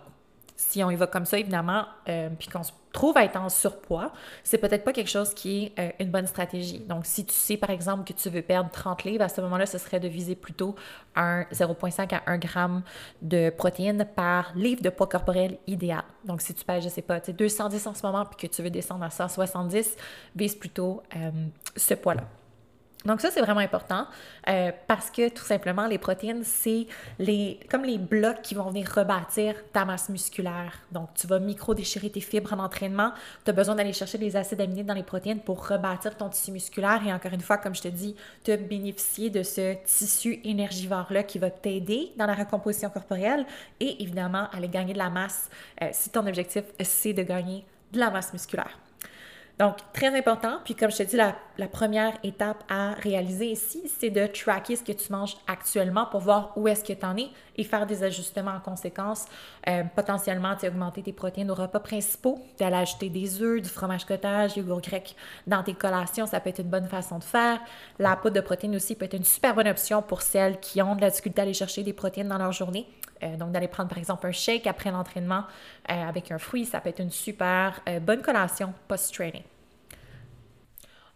si 0.56 0.84
on 0.84 0.90
y 0.90 0.96
va 0.96 1.06
comme 1.06 1.26
ça, 1.26 1.38
évidemment, 1.38 1.86
euh, 2.10 2.30
puis 2.38 2.50
qu'on 2.50 2.64
se 2.64 2.72
trouve 2.92 3.16
à 3.16 3.24
être 3.24 3.36
en 3.36 3.50
surpoids, 3.50 4.12
c'est 4.44 4.58
peut-être 4.58 4.84
pas 4.84 4.92
quelque 4.92 5.10
chose 5.10 5.36
qui 5.36 5.66
est 5.66 5.80
euh, 5.80 5.92
une 6.00 6.10
bonne 6.10 6.26
stratégie. 6.26 6.80
Donc, 6.80 7.06
si 7.06 7.26
tu 7.26 7.34
sais, 7.34 7.58
par 7.58 7.70
exemple, 7.70 8.12
que 8.12 8.14
tu 8.18 8.30
veux 8.30 8.42
perdre 8.42 8.72
30 8.72 9.04
livres, 9.04 9.24
à 9.24 9.30
ce 9.30 9.40
moment-là, 9.42 9.68
ce 9.68 9.78
serait 9.78 10.00
de 10.00 10.08
viser 10.08 10.36
plutôt 10.36 10.76
un 11.16 11.44
0,5 11.52 12.16
à 12.16 12.24
1 12.26 12.38
gramme 12.40 12.82
de 13.22 13.52
protéines 13.52 14.04
par 14.16 14.52
livre 14.56 14.82
de 14.82 14.90
poids 14.90 15.08
corporel 15.08 15.60
idéal. 15.68 16.04
Donc, 16.26 16.42
si 16.42 16.56
tu 16.56 16.66
pèses, 16.66 16.84
je 16.84 16.90
sais 16.90 17.04
pas, 17.04 17.20
tu 17.22 17.34
210 17.34 17.86
en 17.86 17.94
ce 17.94 18.06
moment, 18.06 18.26
puis 18.26 18.48
que 18.48 18.54
tu 18.54 18.64
veux 18.64 18.72
descendre 18.72 19.04
à 19.04 19.12
170, 19.12 19.96
vise 20.36 20.56
plutôt 20.56 21.04
ce 21.76 21.94
poids-là. 21.94 22.24
Donc 23.06 23.22
ça, 23.22 23.30
c'est 23.32 23.42
vraiment 23.42 23.62
important 23.62 24.08
euh, 24.50 24.72
parce 24.88 25.12
que 25.12 25.30
tout 25.30 25.44
simplement, 25.44 25.88
les 25.88 25.98
protéines, 25.98 26.44
c'est 26.44 26.88
comme 27.70 27.84
les 27.84 27.98
blocs 27.98 28.42
qui 28.42 28.56
vont 28.56 28.70
venir 28.70 28.92
rebâtir 28.94 29.56
ta 29.72 29.86
masse 29.86 30.10
musculaire. 30.10 30.74
Donc, 30.92 31.10
tu 31.14 31.28
vas 31.28 31.40
micro-déchirer 31.40 32.10
tes 32.10 32.20
fibres 32.22 32.54
en 32.54 32.60
entraînement. 32.60 33.12
Tu 33.46 33.52
as 33.52 33.54
besoin 33.54 33.76
d'aller 33.76 33.94
chercher 33.94 34.18
des 34.18 34.36
acides 34.36 34.60
aminés 34.60 34.84
dans 34.84 34.94
les 34.94 35.04
protéines 35.04 35.40
pour 35.40 35.68
rebâtir 35.68 36.18
ton 36.18 36.30
tissu 36.30 36.52
musculaire. 36.52 37.02
Et 37.06 37.14
encore 37.14 37.34
une 37.34 37.42
fois, 37.42 37.58
comme 37.58 37.76
je 37.76 37.84
te 37.84 37.88
dis, 37.88 38.16
te 38.44 38.56
bénéficier 38.56 39.30
de 39.30 39.44
ce 39.44 39.76
tissu 39.86 40.40
énergivore-là 40.44 41.24
qui 41.24 41.40
va 41.40 41.50
t'aider 41.50 42.12
dans 42.18 42.26
la 42.26 42.34
recomposition 42.34 42.90
corporelle 42.90 43.46
et 43.80 44.02
évidemment 44.02 44.50
aller 44.52 44.70
gagner 44.70 44.94
de 44.94 44.98
la 44.98 45.10
masse 45.10 45.50
euh, 45.82 45.90
si 45.92 46.10
ton 46.10 46.26
objectif, 46.26 46.64
c'est 46.82 47.14
de 47.14 47.24
gagner 47.24 47.66
de 47.94 48.00
la 48.00 48.10
masse 48.10 48.34
musculaire. 48.34 48.78
Donc, 49.60 49.78
très 49.92 50.16
important. 50.16 50.60
Puis, 50.64 50.76
comme 50.76 50.92
je 50.92 50.98
te 50.98 51.04
dis, 51.04 51.16
la, 51.16 51.36
première 51.68 52.14
étape 52.24 52.64
à 52.70 52.92
réaliser 52.92 53.48
ici, 53.48 53.92
c'est 54.00 54.12
de 54.12 54.28
tracker 54.28 54.76
ce 54.76 54.84
que 54.84 54.92
tu 54.92 55.12
manges 55.12 55.36
actuellement 55.48 56.06
pour 56.06 56.20
voir 56.20 56.54
où 56.56 56.68
est-ce 56.68 56.84
que 56.84 56.94
tu 56.94 57.06
en 57.06 57.18
es 57.18 57.30
et 57.56 57.64
faire 57.64 57.88
des 57.88 58.04
ajustements 58.04 58.52
en 58.52 58.60
conséquence. 58.60 59.26
Euh, 59.68 59.84
potentiellement, 59.96 60.56
tu 60.56 60.68
augmenter 60.68 61.02
tes 61.02 61.12
protéines 61.12 61.50
aux 61.50 61.56
repas 61.56 61.80
principaux, 61.80 62.40
d'aller 62.60 62.76
ajouter 62.76 63.10
des 63.10 63.42
œufs, 63.42 63.60
du 63.60 63.70
fromage 63.70 64.06
cottage, 64.06 64.54
du 64.54 64.60
yogourt 64.60 64.82
grec 64.82 65.16
dans 65.48 65.64
tes 65.64 65.74
collations. 65.74 66.28
Ça 66.28 66.40
peut 66.40 66.50
être 66.50 66.60
une 66.60 66.70
bonne 66.70 66.88
façon 66.88 67.18
de 67.18 67.24
faire. 67.24 67.60
La 67.98 68.16
poudre 68.16 68.36
de 68.36 68.42
protéines 68.42 68.76
aussi 68.76 68.94
peut 68.94 69.06
être 69.06 69.16
une 69.16 69.24
super 69.24 69.56
bonne 69.56 69.68
option 69.68 70.04
pour 70.04 70.22
celles 70.22 70.60
qui 70.60 70.84
ont 70.84 70.96
de 70.96 71.02
la 71.02 71.10
difficulté 71.10 71.42
à 71.42 71.44
aller 71.44 71.56
chercher 71.56 71.82
des 71.82 71.94
protéines 71.94 72.28
dans 72.28 72.38
leur 72.38 72.52
journée. 72.52 72.86
Euh, 73.24 73.38
donc, 73.38 73.52
d'aller 73.52 73.68
prendre 73.68 73.90
par 73.90 73.98
exemple 73.98 74.28
un 74.28 74.32
shake 74.32 74.68
après 74.68 74.92
l'entraînement 74.92 75.44
euh, 75.90 75.94
avec 75.94 76.32
un 76.32 76.38
fruit, 76.38 76.66
ça 76.66 76.80
peut 76.82 76.90
être 76.90 77.00
une 77.00 77.12
super 77.12 77.82
euh, 77.88 78.00
bonne 78.00 78.22
collation 78.22 78.74
post-training. 78.88 79.44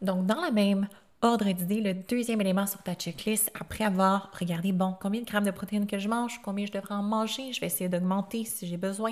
Donc, 0.02 0.26
dans 0.26 0.42
la 0.42 0.52
même 0.52 0.88
ordre 1.22 1.52
d'idée, 1.52 1.82
le 1.82 1.94
deuxième 1.94 2.42
élément 2.42 2.66
sur 2.66 2.82
ta 2.82 2.96
checklist, 2.96 3.52
après 3.60 3.84
avoir 3.84 4.32
regardé, 4.38 4.72
bon, 4.72 4.96
combien 5.00 5.22
de 5.22 5.26
grammes 5.26 5.46
de 5.46 5.52
protéines 5.52 5.86
que 5.86 6.00
je 6.00 6.10
mange, 6.10 6.42
combien 6.44 6.66
je 6.66 6.72
devrais 6.72 6.96
en 6.96 7.04
manger, 7.04 7.54
je 7.54 7.62
vais 7.62 7.68
essayer 7.68 7.90
d'augmenter 7.90 8.44
si 8.44 8.66
j'ai 8.68 8.78
besoin, 8.78 9.12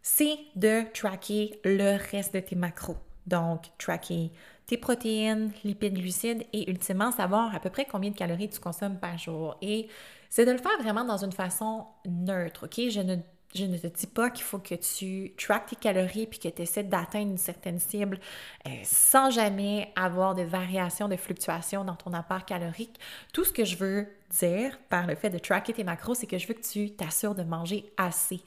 c'est 0.00 0.38
de 0.56 0.84
tracker 0.94 1.60
le 1.64 1.98
reste 2.10 2.34
de 2.34 2.40
tes 2.40 2.56
macros. 2.56 2.96
Donc, 3.26 3.64
tracker 3.76 4.32
tes 4.66 4.78
protéines, 4.78 5.52
lipides, 5.64 5.94
glucides 5.94 6.46
et 6.52 6.70
ultimement 6.70 7.10
savoir 7.10 7.54
à 7.54 7.60
peu 7.60 7.70
près 7.70 7.84
combien 7.84 8.10
de 8.10 8.16
calories 8.16 8.48
tu 8.48 8.60
consommes 8.60 8.98
par 8.98 9.18
jour. 9.18 9.56
Et 9.60 9.88
c'est 10.30 10.46
de 10.46 10.52
le 10.52 10.58
faire 10.58 10.78
vraiment 10.80 11.04
dans 11.04 11.22
une 11.22 11.32
façon 11.32 11.86
neutre, 12.06 12.66
OK? 12.66 12.80
Je 12.88 13.00
ne 13.00 13.76
te 13.76 13.86
dis 13.88 14.06
pas 14.06 14.30
qu'il 14.30 14.44
faut 14.44 14.60
que 14.60 14.76
tu 14.76 15.34
traques 15.36 15.66
tes 15.66 15.76
calories 15.76 16.28
puis 16.28 16.38
que 16.38 16.48
tu 16.48 16.62
essaies 16.62 16.84
d'atteindre 16.84 17.32
une 17.32 17.36
certaine 17.36 17.80
cible 17.80 18.20
euh, 18.66 18.70
sans 18.84 19.30
jamais 19.30 19.92
avoir 19.96 20.36
de 20.36 20.42
variations, 20.42 21.08
de 21.08 21.16
fluctuations 21.16 21.84
dans 21.84 21.96
ton 21.96 22.12
apport 22.14 22.44
calorique. 22.44 22.98
Tout 23.32 23.44
ce 23.44 23.52
que 23.52 23.64
je 23.64 23.76
veux 23.76 24.06
dire 24.38 24.78
par 24.88 25.08
le 25.08 25.16
fait 25.16 25.30
de 25.30 25.38
tracker 25.38 25.72
tes 25.72 25.84
macros, 25.84 26.14
c'est 26.14 26.28
que 26.28 26.38
je 26.38 26.46
veux 26.46 26.54
que 26.54 26.66
tu 26.66 26.92
t'assures 26.92 27.34
de 27.34 27.42
manger 27.42 27.92
assez. 27.96 28.40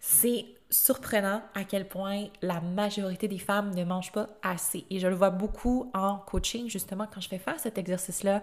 C'est 0.00 0.44
surprenant 0.68 1.42
à 1.54 1.64
quel 1.64 1.88
point 1.88 2.26
la 2.42 2.60
majorité 2.60 3.28
des 3.28 3.38
femmes 3.38 3.74
ne 3.74 3.84
mangent 3.84 4.12
pas 4.12 4.28
assez. 4.42 4.84
Et 4.90 4.98
je 4.98 5.06
le 5.06 5.14
vois 5.14 5.30
beaucoup 5.30 5.90
en 5.94 6.18
coaching, 6.18 6.68
justement, 6.68 7.06
quand 7.12 7.20
je 7.20 7.28
fais 7.28 7.38
faire 7.38 7.60
cet 7.60 7.78
exercice-là 7.78 8.42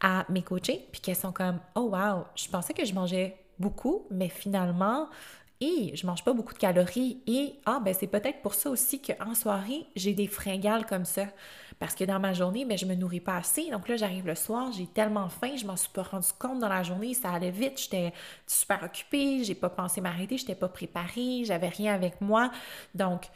à 0.00 0.24
mes 0.28 0.42
coachés, 0.42 0.86
puis 0.92 1.00
qu'elles 1.00 1.16
sont 1.16 1.32
comme 1.32 1.58
Oh 1.74 1.90
wow, 1.92 2.24
je 2.34 2.48
pensais 2.48 2.74
que 2.74 2.84
je 2.84 2.94
mangeais 2.94 3.36
beaucoup, 3.58 4.06
mais 4.10 4.28
finalement, 4.28 5.08
et 5.60 5.94
je 5.94 6.06
mange 6.06 6.24
pas 6.24 6.32
beaucoup 6.32 6.54
de 6.54 6.58
calories 6.58 7.22
et 7.26 7.54
ah 7.66 7.80
ben 7.84 7.92
c'est 7.92 8.06
peut-être 8.06 8.40
pour 8.40 8.54
ça 8.54 8.70
aussi 8.70 9.02
qu'en 9.02 9.34
soirée, 9.34 9.86
j'ai 9.94 10.14
des 10.14 10.26
fringales 10.26 10.86
comme 10.86 11.04
ça 11.04 11.26
parce 11.78 11.94
que 11.94 12.04
dans 12.04 12.18
ma 12.18 12.32
journée, 12.32 12.64
ben 12.64 12.78
je 12.78 12.86
me 12.86 12.94
nourris 12.94 13.20
pas 13.20 13.36
assez. 13.36 13.70
Donc 13.70 13.88
là, 13.88 13.96
j'arrive 13.96 14.26
le 14.26 14.34
soir, 14.34 14.72
j'ai 14.72 14.86
tellement 14.86 15.28
faim, 15.28 15.56
je 15.56 15.66
m'en 15.66 15.76
suis 15.76 15.90
pas 15.90 16.02
rendu 16.02 16.28
compte 16.38 16.60
dans 16.60 16.68
la 16.68 16.82
journée, 16.82 17.12
ça 17.14 17.32
allait 17.32 17.50
vite, 17.50 17.78
j'étais 17.78 18.12
super 18.46 18.82
occupée, 18.82 19.44
j'ai 19.44 19.54
pas 19.54 19.68
pensé 19.68 20.00
m'arrêter, 20.00 20.38
j'étais 20.38 20.54
pas 20.54 20.68
préparée, 20.68 21.42
j'avais 21.44 21.68
rien 21.68 21.94
avec 21.94 22.20
moi. 22.22 22.50
Donc 22.94 23.28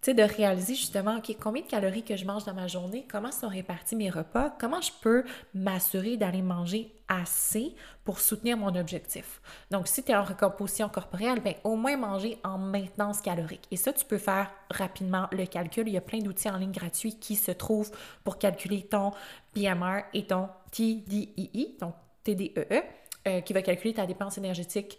tu 0.00 0.14
de 0.14 0.22
réaliser 0.22 0.74
justement, 0.74 1.16
OK, 1.16 1.36
combien 1.40 1.62
de 1.62 1.66
calories 1.66 2.04
que 2.04 2.16
je 2.16 2.24
mange 2.24 2.44
dans 2.44 2.54
ma 2.54 2.68
journée, 2.68 3.06
comment 3.10 3.32
sont 3.32 3.48
répartis 3.48 3.96
mes 3.96 4.10
repas, 4.10 4.54
comment 4.60 4.80
je 4.80 4.92
peux 5.00 5.24
m'assurer 5.54 6.16
d'aller 6.16 6.42
manger 6.42 6.92
assez 7.08 7.74
pour 8.04 8.20
soutenir 8.20 8.56
mon 8.56 8.74
objectif. 8.76 9.40
Donc, 9.70 9.88
si 9.88 10.04
tu 10.04 10.12
es 10.12 10.16
en 10.16 10.22
recomposition 10.22 10.88
corporelle, 10.88 11.40
bien, 11.40 11.54
au 11.64 11.74
moins 11.74 11.96
manger 11.96 12.38
en 12.44 12.58
maintenance 12.58 13.20
calorique. 13.20 13.66
Et 13.70 13.76
ça, 13.76 13.92
tu 13.92 14.04
peux 14.04 14.18
faire 14.18 14.50
rapidement 14.70 15.26
le 15.32 15.46
calcul. 15.46 15.88
Il 15.88 15.94
y 15.94 15.96
a 15.96 16.02
plein 16.02 16.20
d'outils 16.20 16.50
en 16.50 16.58
ligne 16.58 16.72
gratuits 16.72 17.18
qui 17.18 17.34
se 17.34 17.50
trouvent 17.50 17.90
pour 18.24 18.38
calculer 18.38 18.82
ton 18.82 19.12
BMR 19.54 20.02
et 20.14 20.26
ton 20.26 20.48
TDEE, 20.70 21.76
donc 21.80 21.94
TDEE, 22.22 22.52
e, 22.56 22.82
euh, 23.26 23.40
qui 23.40 23.52
va 23.52 23.62
calculer 23.62 23.94
ta 23.94 24.06
dépense 24.06 24.38
énergétique 24.38 24.98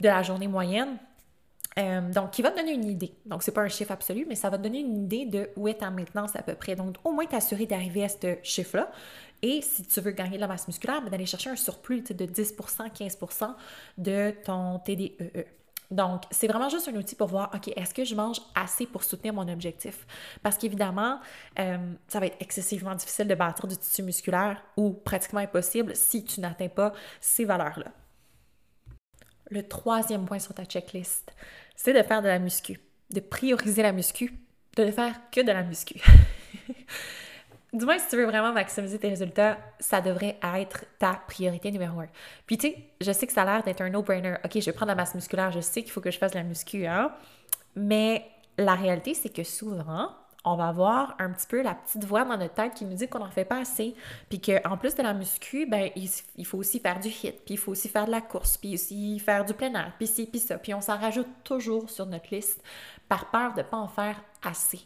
de 0.00 0.08
la 0.08 0.22
journée 0.22 0.48
moyenne 0.48 0.98
euh, 1.78 2.00
donc, 2.12 2.30
qui 2.30 2.42
va 2.42 2.50
te 2.50 2.56
donner 2.58 2.72
une 2.72 2.88
idée. 2.88 3.14
Donc, 3.26 3.42
c'est 3.42 3.52
pas 3.52 3.60
un 3.60 3.68
chiffre 3.68 3.92
absolu, 3.92 4.24
mais 4.26 4.34
ça 4.34 4.48
va 4.48 4.56
te 4.56 4.62
donner 4.62 4.80
une 4.80 5.04
idée 5.04 5.26
de 5.26 5.50
où 5.56 5.68
est 5.68 5.74
ta 5.74 5.90
maintenance 5.90 6.34
à 6.34 6.42
peu 6.42 6.54
près. 6.54 6.74
Donc, 6.74 6.96
au 7.04 7.12
moins 7.12 7.26
t'assurer 7.26 7.66
d'arriver 7.66 8.04
à 8.04 8.08
ce 8.08 8.36
chiffre-là. 8.42 8.90
Et 9.42 9.60
si 9.60 9.84
tu 9.84 10.00
veux 10.00 10.12
gagner 10.12 10.36
de 10.36 10.40
la 10.40 10.48
masse 10.48 10.66
musculaire, 10.66 11.02
ben, 11.02 11.10
d'aller 11.10 11.26
chercher 11.26 11.50
un 11.50 11.56
surplus 11.56 12.02
de 12.02 12.24
10% 12.24 12.90
15% 12.90 13.54
de 13.98 14.34
ton 14.44 14.78
TDEE. 14.78 15.16
E. 15.20 15.44
Donc, 15.90 16.22
c'est 16.30 16.48
vraiment 16.48 16.68
juste 16.68 16.88
un 16.88 16.96
outil 16.96 17.14
pour 17.14 17.28
voir, 17.28 17.50
OK, 17.54 17.68
est-ce 17.76 17.94
que 17.94 18.04
je 18.04 18.14
mange 18.14 18.40
assez 18.54 18.86
pour 18.86 19.04
soutenir 19.04 19.34
mon 19.34 19.46
objectif? 19.46 20.06
Parce 20.42 20.56
qu'évidemment, 20.56 21.20
euh, 21.58 21.76
ça 22.08 22.18
va 22.18 22.26
être 22.26 22.36
excessivement 22.40 22.94
difficile 22.94 23.28
de 23.28 23.34
bâtir 23.34 23.66
du 23.68 23.76
tissu 23.76 24.02
musculaire 24.02 24.62
ou 24.76 24.92
pratiquement 24.92 25.40
impossible 25.40 25.94
si 25.94 26.24
tu 26.24 26.40
n'atteins 26.40 26.68
pas 26.68 26.92
ces 27.20 27.44
valeurs-là. 27.44 27.92
Le 29.50 29.62
troisième 29.62 30.24
point 30.24 30.40
sur 30.40 30.54
ta 30.54 30.64
checklist, 30.64 31.32
c'est 31.76 31.92
de 31.92 32.02
faire 32.02 32.22
de 32.22 32.28
la 32.28 32.38
muscu, 32.38 32.80
de 33.10 33.20
prioriser 33.20 33.82
la 33.82 33.92
muscu, 33.92 34.32
de 34.76 34.84
ne 34.84 34.90
faire 34.90 35.14
que 35.30 35.40
de 35.40 35.52
la 35.52 35.62
muscu. 35.62 36.00
du 37.72 37.84
moins, 37.84 37.98
si 37.98 38.08
tu 38.08 38.16
veux 38.16 38.24
vraiment 38.24 38.52
maximiser 38.52 38.98
tes 38.98 39.08
résultats, 39.08 39.58
ça 39.78 40.00
devrait 40.00 40.38
être 40.56 40.84
ta 40.98 41.20
priorité 41.26 41.70
numéro 41.70 42.00
un. 42.00 42.08
Puis, 42.46 42.58
tu 42.58 42.68
sais, 42.68 42.76
je 43.00 43.12
sais 43.12 43.26
que 43.26 43.32
ça 43.32 43.42
a 43.42 43.44
l'air 43.44 43.62
d'être 43.62 43.82
un 43.82 43.90
no-brainer. 43.90 44.36
OK, 44.44 44.52
je 44.54 44.64
vais 44.64 44.72
prendre 44.72 44.90
la 44.90 44.96
masse 44.96 45.14
musculaire, 45.14 45.52
je 45.52 45.60
sais 45.60 45.82
qu'il 45.82 45.92
faut 45.92 46.00
que 46.00 46.10
je 46.10 46.18
fasse 46.18 46.32
de 46.32 46.38
la 46.38 46.44
muscu, 46.44 46.86
hein? 46.86 47.12
Mais 47.74 48.26
la 48.58 48.74
réalité, 48.74 49.14
c'est 49.14 49.28
que 49.28 49.44
souvent, 49.44 50.10
on 50.46 50.54
va 50.54 50.68
avoir 50.68 51.16
un 51.18 51.30
petit 51.32 51.46
peu 51.46 51.60
la 51.60 51.74
petite 51.74 52.04
voix 52.04 52.24
dans 52.24 52.38
notre 52.38 52.54
tête 52.54 52.72
qui 52.74 52.84
nous 52.84 52.94
dit 52.94 53.08
qu'on 53.08 53.18
n'en 53.18 53.30
fait 53.30 53.44
pas 53.44 53.58
assez. 53.58 53.96
Puis 54.28 54.40
qu'en 54.40 54.76
plus 54.76 54.94
de 54.94 55.02
la 55.02 55.12
muscu, 55.12 55.66
ben, 55.66 55.90
il, 55.96 56.46
faut 56.46 56.58
aussi 56.58 56.78
faire 56.78 57.00
du 57.00 57.08
hit, 57.08 57.44
puis 57.44 57.54
il 57.54 57.58
faut 57.58 57.72
aussi 57.72 57.88
faire 57.88 58.06
de 58.06 58.12
la 58.12 58.20
course, 58.20 58.56
puis 58.56 58.74
aussi 58.74 59.18
faire 59.18 59.44
du 59.44 59.54
plein 59.54 59.74
air, 59.74 59.92
puis 59.98 60.06
ci, 60.06 60.24
puis 60.26 60.38
ça. 60.38 60.56
Puis 60.56 60.72
on 60.72 60.80
s'en 60.80 60.98
rajoute 60.98 61.26
toujours 61.42 61.90
sur 61.90 62.06
notre 62.06 62.32
liste 62.32 62.62
par 63.08 63.30
peur 63.32 63.54
de 63.54 63.58
ne 63.58 63.64
pas 63.64 63.76
en 63.76 63.88
faire 63.88 64.22
assez. 64.44 64.80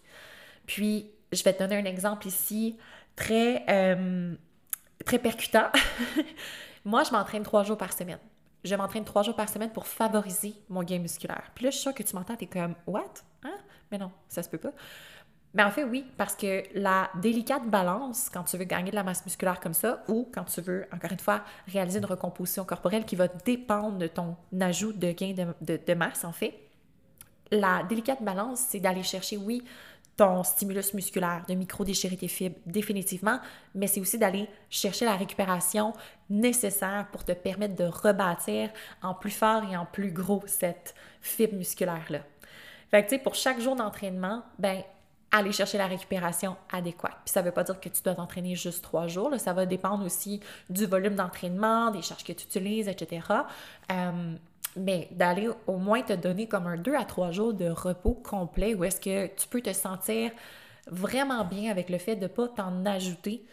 Puis, 0.64 1.10
je 1.30 1.42
vais 1.44 1.52
te 1.52 1.58
donner 1.58 1.76
un 1.76 1.84
exemple 1.84 2.26
ici 2.26 2.78
très, 3.14 3.64
euh, 3.68 4.34
percutant. 5.22 5.66
Moi, 6.86 7.02
je 7.04 7.12
m'entraîne 7.12 7.42
trois 7.42 7.64
jours 7.64 7.76
par 7.76 7.92
semaine. 7.92 8.18
Je 8.64 8.74
m'entraîne 8.74 9.04
trois 9.04 9.22
jours 9.22 9.36
par 9.36 9.48
semaine 9.50 9.72
pour 9.72 9.86
favoriser 9.86 10.54
mon 10.70 10.82
gain 10.82 10.98
musculaire. 10.98 11.50
Puis 11.54 11.64
là, 11.64 11.70
je 11.70 11.76
suis 11.76 11.82
sûre 11.82 11.94
que 11.94 12.02
tu 12.02 12.14
m'entends, 12.16 12.36
tu 12.36 12.44
es 12.44 12.46
comme, 12.46 12.74
what? 12.86 13.12
Hein? 13.42 13.58
Mais 13.90 13.98
non, 13.98 14.10
ça 14.28 14.42
se 14.42 14.48
peut 14.48 14.58
pas. 14.58 14.72
Mais 15.52 15.64
en 15.64 15.70
fait, 15.70 15.82
oui, 15.82 16.04
parce 16.16 16.36
que 16.36 16.62
la 16.74 17.10
délicate 17.20 17.66
balance, 17.66 18.30
quand 18.32 18.44
tu 18.44 18.56
veux 18.56 18.64
gagner 18.64 18.90
de 18.90 18.96
la 18.96 19.02
masse 19.02 19.24
musculaire 19.24 19.58
comme 19.58 19.74
ça, 19.74 20.04
ou 20.06 20.28
quand 20.32 20.44
tu 20.44 20.60
veux, 20.60 20.86
encore 20.92 21.10
une 21.10 21.18
fois, 21.18 21.42
réaliser 21.66 21.98
une 21.98 22.04
recomposition 22.04 22.64
corporelle 22.64 23.04
qui 23.04 23.16
va 23.16 23.26
dépendre 23.26 23.98
de 23.98 24.06
ton 24.06 24.36
ajout 24.60 24.92
de 24.92 25.10
gain 25.10 25.34
de, 25.34 25.94
masse, 25.94 26.24
en 26.24 26.32
fait, 26.32 26.54
la 27.50 27.82
délicate 27.88 28.22
balance, 28.22 28.60
c'est 28.68 28.78
d'aller 28.78 29.02
chercher, 29.02 29.36
oui, 29.36 29.64
ton 30.16 30.44
stimulus 30.44 30.94
musculaire, 30.94 31.44
de 31.48 31.54
micro-déchirer 31.54 32.16
tes 32.16 32.28
fibres, 32.28 32.56
définitivement, 32.66 33.40
mais 33.74 33.88
c'est 33.88 34.00
aussi 34.00 34.18
d'aller 34.18 34.48
chercher 34.68 35.04
la 35.04 35.16
récupération 35.16 35.94
nécessaire 36.28 37.08
pour 37.10 37.24
te 37.24 37.32
permettre 37.32 37.74
de 37.74 37.84
rebâtir 37.84 38.70
en 39.02 39.14
plus 39.14 39.30
fort 39.30 39.64
et 39.64 39.76
en 39.76 39.86
plus 39.86 40.12
gros 40.12 40.44
cette 40.46 40.94
fibre 41.22 41.56
musculaire-là. 41.56 42.20
Fait 42.90 43.02
que, 43.02 43.08
tu 43.08 43.16
sais, 43.16 43.22
pour 43.22 43.34
chaque 43.34 43.60
jour 43.60 43.74
d'entraînement, 43.76 44.42
ben, 44.58 44.82
aller 45.32 45.52
chercher 45.52 45.78
la 45.78 45.86
récupération 45.86 46.56
adéquate. 46.72 47.16
Puis 47.24 47.32
ça 47.32 47.40
ne 47.40 47.46
veut 47.46 47.52
pas 47.52 47.64
dire 47.64 47.78
que 47.80 47.88
tu 47.88 48.02
dois 48.02 48.14
t'entraîner 48.14 48.54
juste 48.56 48.82
trois 48.82 49.06
jours, 49.06 49.32
ça 49.38 49.52
va 49.52 49.66
dépendre 49.66 50.04
aussi 50.04 50.40
du 50.68 50.86
volume 50.86 51.14
d'entraînement, 51.14 51.90
des 51.90 52.02
charges 52.02 52.24
que 52.24 52.32
tu 52.32 52.44
utilises, 52.44 52.88
etc. 52.88 53.26
Euh, 53.92 54.34
mais 54.76 55.08
d'aller 55.12 55.48
au 55.66 55.76
moins 55.76 56.02
te 56.02 56.12
donner 56.12 56.46
comme 56.46 56.66
un 56.66 56.76
deux 56.76 56.94
à 56.94 57.04
trois 57.04 57.30
jours 57.32 57.54
de 57.54 57.68
repos 57.68 58.14
complet 58.14 58.74
où 58.74 58.84
est-ce 58.84 59.00
que 59.00 59.26
tu 59.34 59.48
peux 59.48 59.60
te 59.60 59.72
sentir 59.72 60.30
vraiment 60.86 61.44
bien 61.44 61.70
avec 61.70 61.90
le 61.90 61.98
fait 61.98 62.16
de 62.16 62.22
ne 62.22 62.28
pas 62.28 62.48
t'en 62.48 62.84
ajouter, 62.84 63.44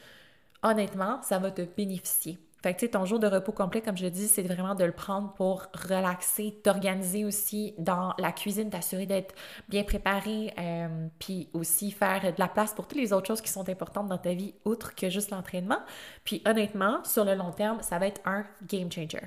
honnêtement, 0.63 1.21
ça 1.21 1.39
va 1.39 1.51
te 1.51 1.61
bénéficier. 1.61 2.37
Fait 2.63 2.73
que, 2.73 2.79
tu 2.79 2.85
sais, 2.85 2.91
ton 2.91 3.05
jour 3.05 3.19
de 3.19 3.27
repos 3.27 3.51
complet, 3.51 3.81
comme 3.81 3.97
je 3.97 4.07
dis, 4.07 4.27
c'est 4.27 4.41
vraiment 4.41 4.73
de 4.73 4.83
le 4.83 4.91
prendre 4.91 5.31
pour 5.33 5.67
relaxer, 5.73 6.59
t'organiser 6.63 7.23
aussi 7.23 7.75
dans 7.77 8.13
la 8.17 8.31
cuisine, 8.31 8.69
t'assurer 8.69 9.05
d'être 9.05 9.35
bien 9.69 9.83
préparé, 9.83 10.53
euh, 10.57 11.07
puis 11.19 11.49
aussi 11.53 11.91
faire 11.91 12.21
de 12.21 12.39
la 12.39 12.47
place 12.47 12.73
pour 12.73 12.87
toutes 12.87 12.97
les 12.97 13.13
autres 13.13 13.27
choses 13.27 13.41
qui 13.41 13.51
sont 13.51 13.69
importantes 13.69 14.07
dans 14.07 14.17
ta 14.17 14.33
vie, 14.33 14.55
outre 14.65 14.95
que 14.95 15.09
juste 15.09 15.29
l'entraînement. 15.29 15.79
Puis 16.23 16.41
honnêtement, 16.47 17.03
sur 17.03 17.25
le 17.25 17.35
long 17.35 17.51
terme, 17.51 17.81
ça 17.81 17.99
va 17.99 18.07
être 18.07 18.21
un 18.25 18.43
game 18.67 18.91
changer. 18.91 19.21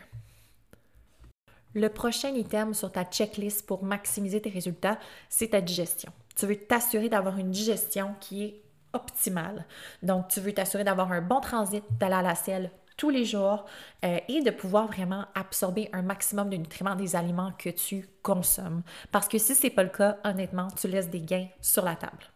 Le 1.74 1.88
prochain 1.88 2.30
item 2.30 2.74
sur 2.74 2.90
ta 2.90 3.04
checklist 3.04 3.64
pour 3.64 3.84
maximiser 3.84 4.42
tes 4.42 4.50
résultats, 4.50 4.98
c'est 5.28 5.50
ta 5.50 5.60
digestion. 5.60 6.12
Tu 6.34 6.46
veux 6.46 6.56
t'assurer 6.56 7.08
d'avoir 7.08 7.38
une 7.38 7.52
digestion 7.52 8.16
qui 8.18 8.42
est 8.42 8.62
optimale. 8.92 9.66
Donc, 10.02 10.26
tu 10.26 10.40
veux 10.40 10.52
t'assurer 10.52 10.82
d'avoir 10.82 11.12
un 11.12 11.20
bon 11.20 11.40
transit, 11.40 11.84
d'aller 12.00 12.14
à 12.14 12.22
la 12.22 12.34
selle 12.34 12.72
tous 13.00 13.08
les 13.08 13.24
jours 13.24 13.64
euh, 14.04 14.18
et 14.28 14.42
de 14.42 14.50
pouvoir 14.50 14.86
vraiment 14.86 15.24
absorber 15.34 15.88
un 15.94 16.02
maximum 16.02 16.50
de 16.50 16.58
nutriments 16.58 16.96
des 16.96 17.16
aliments 17.16 17.50
que 17.58 17.70
tu 17.70 18.06
consommes. 18.22 18.82
Parce 19.10 19.26
que 19.26 19.38
si 19.38 19.54
ce 19.54 19.62
n'est 19.62 19.70
pas 19.70 19.84
le 19.84 19.88
cas, 19.88 20.18
honnêtement, 20.22 20.68
tu 20.78 20.86
laisses 20.86 21.08
des 21.08 21.22
gains 21.22 21.48
sur 21.62 21.82
la 21.82 21.96
table. 21.96 22.26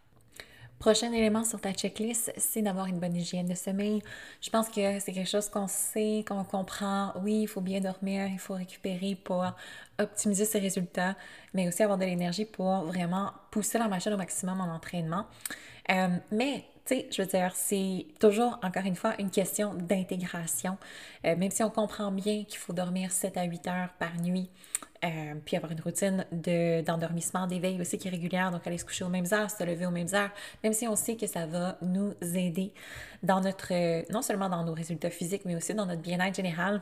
Prochain 0.79 1.13
élément 1.13 1.43
sur 1.45 1.61
ta 1.61 1.71
checklist, 1.71 2.33
c'est 2.37 2.63
d'avoir 2.63 2.87
une 2.87 2.99
bonne 2.99 3.15
hygiène 3.15 3.47
de 3.47 3.53
sommeil. 3.53 4.01
Je 4.41 4.49
pense 4.49 4.67
que 4.69 4.99
c'est 4.99 5.13
quelque 5.13 5.29
chose 5.29 5.49
qu'on 5.49 5.67
sait, 5.67 6.25
qu'on 6.27 6.43
comprend. 6.43 7.13
Oui, 7.21 7.41
il 7.43 7.47
faut 7.47 7.61
bien 7.61 7.79
dormir, 7.79 8.25
il 8.25 8.39
faut 8.39 8.55
récupérer 8.55 9.13
pour 9.13 9.45
optimiser 9.99 10.45
ses 10.45 10.57
résultats, 10.57 11.15
mais 11.53 11.67
aussi 11.67 11.83
avoir 11.83 11.99
de 11.99 12.05
l'énergie 12.05 12.45
pour 12.45 12.85
vraiment 12.85 13.31
pousser 13.51 13.77
la 13.77 13.87
machine 13.87 14.13
au 14.13 14.17
maximum 14.17 14.59
en 14.59 14.73
entraînement. 14.73 15.27
Euh, 15.91 16.07
mais 16.31 16.65
tu 16.85 16.95
sais, 16.95 17.07
je 17.11 17.21
veux 17.21 17.27
dire, 17.27 17.51
c'est 17.55 18.05
toujours, 18.19 18.59
encore 18.61 18.85
une 18.85 18.95
fois, 18.95 19.15
une 19.19 19.31
question 19.31 19.73
d'intégration. 19.73 20.77
Euh, 21.25 21.35
même 21.35 21.49
si 21.49 21.63
on 21.63 21.71
comprend 21.71 22.11
bien 22.11 22.43
qu'il 22.43 22.59
faut 22.59 22.73
dormir 22.73 23.11
7 23.11 23.37
à 23.37 23.43
8 23.43 23.67
heures 23.67 23.93
par 23.97 24.15
nuit, 24.21 24.49
euh, 25.03 25.33
puis 25.43 25.57
avoir 25.57 25.71
une 25.71 25.81
routine 25.81 26.25
d'endormissement, 26.31 27.47
d'éveil 27.47 27.81
aussi 27.81 27.97
qui 27.97 28.07
est 28.07 28.11
régulière, 28.11 28.51
donc 28.51 28.65
aller 28.67 28.77
se 28.77 28.85
coucher 28.85 29.03
aux 29.03 29.09
mêmes 29.09 29.25
heures, 29.33 29.49
se 29.49 29.63
lever 29.63 29.85
aux 29.85 29.91
mêmes 29.91 30.13
heures, 30.13 30.31
même 30.63 30.73
si 30.73 30.87
on 30.87 30.95
sait 30.95 31.15
que 31.15 31.27
ça 31.27 31.47
va 31.47 31.77
nous 31.81 32.13
aider 32.21 32.71
dans 33.23 33.41
notre, 33.41 33.73
non 34.11 34.21
seulement 34.21 34.49
dans 34.49 34.63
nos 34.63 34.73
résultats 34.73 35.09
physiques, 35.09 35.43
mais 35.45 35.55
aussi 35.55 35.73
dans 35.73 35.85
notre 35.85 36.01
bien-être 36.01 36.35
général 36.35 36.81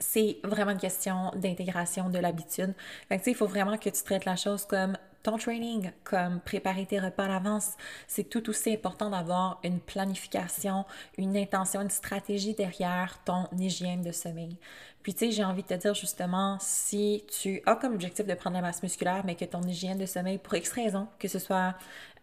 c'est 0.00 0.38
vraiment 0.44 0.72
une 0.72 0.78
question 0.78 1.30
d'intégration 1.36 2.10
de 2.10 2.18
l'habitude. 2.18 2.74
Fait 3.08 3.18
que, 3.18 3.30
il 3.30 3.36
faut 3.36 3.46
vraiment 3.46 3.78
que 3.78 3.88
tu 3.88 4.02
traites 4.02 4.24
la 4.24 4.36
chose 4.36 4.66
comme 4.66 4.96
ton 5.24 5.38
training, 5.38 5.90
comme 6.04 6.38
préparer 6.40 6.86
tes 6.86 7.00
repas 7.00 7.24
à 7.24 7.28
l'avance. 7.28 7.72
C'est 8.06 8.28
tout 8.28 8.48
aussi 8.50 8.74
important 8.74 9.10
d'avoir 9.10 9.58
une 9.64 9.80
planification, 9.80 10.84
une 11.18 11.36
intention, 11.36 11.80
une 11.80 11.90
stratégie 11.90 12.54
derrière 12.54 13.18
ton 13.24 13.48
hygiène 13.58 14.02
de 14.02 14.12
sommeil. 14.12 14.56
Puis, 15.02 15.14
tu 15.14 15.26
sais, 15.26 15.32
j'ai 15.32 15.44
envie 15.44 15.62
de 15.62 15.68
te 15.68 15.74
dire 15.74 15.94
justement, 15.94 16.58
si 16.60 17.24
tu 17.40 17.62
as 17.66 17.74
comme 17.74 17.94
objectif 17.94 18.26
de 18.26 18.34
prendre 18.34 18.56
la 18.56 18.62
masse 18.62 18.82
musculaire, 18.82 19.22
mais 19.24 19.34
que 19.34 19.46
ton 19.46 19.62
hygiène 19.62 19.98
de 19.98 20.06
sommeil, 20.06 20.38
pour 20.38 20.54
X 20.54 20.70
raison, 20.72 21.08
que 21.18 21.26
ce 21.26 21.38
soit 21.38 21.74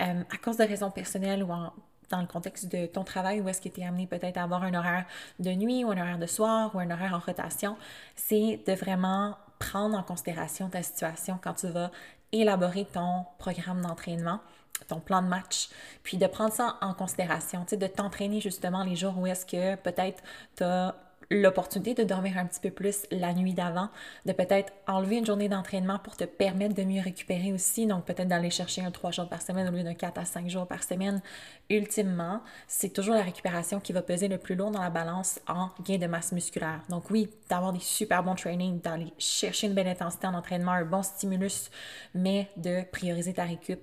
euh, 0.02 0.24
à 0.32 0.38
cause 0.38 0.58
de 0.58 0.64
raisons 0.64 0.92
personnelles 0.92 1.44
ou 1.44 1.48
dans 1.48 2.22
le 2.22 2.28
contexte 2.28 2.72
de 2.72 2.86
ton 2.86 3.04
travail, 3.04 3.42
où 3.42 3.50
est-ce 3.50 3.62
que 3.62 3.70
tu 3.70 3.82
es 3.82 3.86
amené 3.86 4.06
peut-être 4.06 4.38
à 4.38 4.44
avoir 4.44 4.64
un 4.64 4.74
horaire 4.76 5.06
de 5.40 5.52
nuit 5.52 5.84
ou 5.84 5.90
un 5.92 5.98
horaire 5.98 6.20
de 6.20 6.28
soir 6.28 6.70
ou 6.76 6.80
un 6.80 6.92
horaire 6.92 7.14
en 7.16 7.20
rotation, 7.20 7.78
c'est 8.16 8.60
de 8.68 8.74
vraiment 8.74 9.38
prendre 9.58 9.98
en 9.98 10.04
considération 10.04 10.70
ta 10.70 10.84
situation 10.84 11.40
quand 11.42 11.54
tu 11.54 11.68
vas 11.68 11.92
élaborer 12.32 12.86
ton 12.86 13.26
programme 13.38 13.82
d'entraînement 13.82 14.40
ton 14.88 15.00
plan 15.00 15.22
de 15.22 15.28
match, 15.28 15.70
puis 16.04 16.18
de 16.18 16.28
prendre 16.28 16.54
ça 16.54 16.78
en 16.82 16.94
considération, 16.94 17.66
de 17.72 17.88
t'entraîner 17.88 18.42
justement 18.42 18.84
les 18.84 18.96
jours 18.96 19.18
où 19.18 19.28
est-ce 19.28 19.46
que 19.46 19.76
peut-être 19.76 20.22
tu 20.58 20.64
as 20.64 20.96
l'opportunité 21.32 21.94
de 21.94 22.04
dormir 22.04 22.38
un 22.38 22.46
petit 22.46 22.60
peu 22.60 22.70
plus 22.70 23.08
la 23.10 23.34
nuit 23.34 23.54
d'avant, 23.54 23.90
de 24.26 24.34
peut-être 24.34 24.74
enlever 24.86 25.16
une 25.16 25.26
journée 25.26 25.48
d'entraînement 25.48 25.98
pour 25.98 26.18
te 26.18 26.26
permettre 26.26 26.76
de 26.76 26.84
mieux 26.84 27.02
récupérer 27.02 27.54
aussi, 27.54 27.88
donc 27.88 28.06
peut-être 28.06 28.28
d'aller 28.28 28.50
chercher 28.50 28.84
un 28.84 28.92
3 28.92 29.12
jours 29.12 29.30
par 29.30 29.42
semaine 29.42 29.68
au 29.70 29.72
lieu 29.72 29.84
d'un 29.84 29.94
4 29.94 30.18
à 30.20 30.26
5 30.26 30.50
jours 30.50 30.68
par 30.68 30.84
semaine. 30.84 31.22
Ultimement, 31.70 32.42
c'est 32.68 32.90
toujours 32.90 33.16
la 33.16 33.24
récupération 33.24 33.80
qui 33.80 33.94
va 33.94 34.02
peser 34.02 34.28
le 34.28 34.38
plus 34.38 34.56
lourd 34.56 34.72
dans 34.72 34.82
la 34.82 34.90
balance 34.90 35.40
en 35.48 35.70
gain 35.86 35.98
de 35.98 36.06
masse 36.06 36.34
musculaire. 36.34 36.82
Donc 36.90 37.10
oui, 37.10 37.30
d'avoir 37.50 37.72
des 37.72 37.80
super 37.80 38.24
bons 38.24 38.36
trainings, 38.36 38.82
d'aller 38.82 39.14
chercher 39.18 39.68
une 39.68 39.74
belle 39.74 39.88
intensité 39.88 40.28
en 40.28 40.34
entraînement, 40.34 40.74
un 40.74 40.84
bon 40.84 41.02
stimulus, 41.02 41.72
mais 42.14 42.50
de 42.58 42.84
prioriser 42.92 43.34
ta 43.34 43.46
récup, 43.46 43.80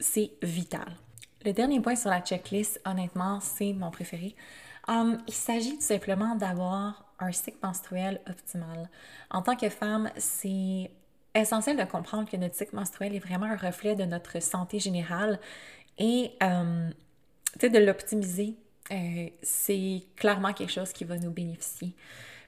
c'est 0.00 0.30
vital. 0.42 0.86
Le 1.44 1.52
dernier 1.52 1.80
point 1.80 1.96
sur 1.96 2.08
la 2.08 2.20
checklist, 2.20 2.80
honnêtement, 2.86 3.40
c'est 3.40 3.74
mon 3.74 3.90
préféré. 3.90 4.34
Um, 4.88 5.18
il 5.28 5.34
s'agit 5.34 5.76
tout 5.76 5.82
simplement 5.82 6.34
d'avoir 6.34 7.04
un 7.20 7.32
cycle 7.32 7.58
menstruel 7.62 8.20
optimal. 8.28 8.90
En 9.30 9.42
tant 9.42 9.56
que 9.56 9.68
femme, 9.68 10.10
c'est 10.16 10.90
essentiel 11.34 11.76
de 11.76 11.84
comprendre 11.84 12.28
que 12.28 12.36
notre 12.36 12.54
cycle 12.54 12.74
menstruel 12.74 13.14
est 13.14 13.20
vraiment 13.20 13.46
un 13.46 13.56
reflet 13.56 13.94
de 13.94 14.04
notre 14.04 14.40
santé 14.42 14.78
générale 14.78 15.38
et 15.98 16.32
um, 16.40 16.90
de 17.60 17.78
l'optimiser. 17.78 18.54
Euh, 18.90 19.28
c'est 19.42 20.02
clairement 20.16 20.52
quelque 20.52 20.72
chose 20.72 20.92
qui 20.92 21.04
va 21.04 21.16
nous 21.16 21.30
bénéficier. 21.30 21.94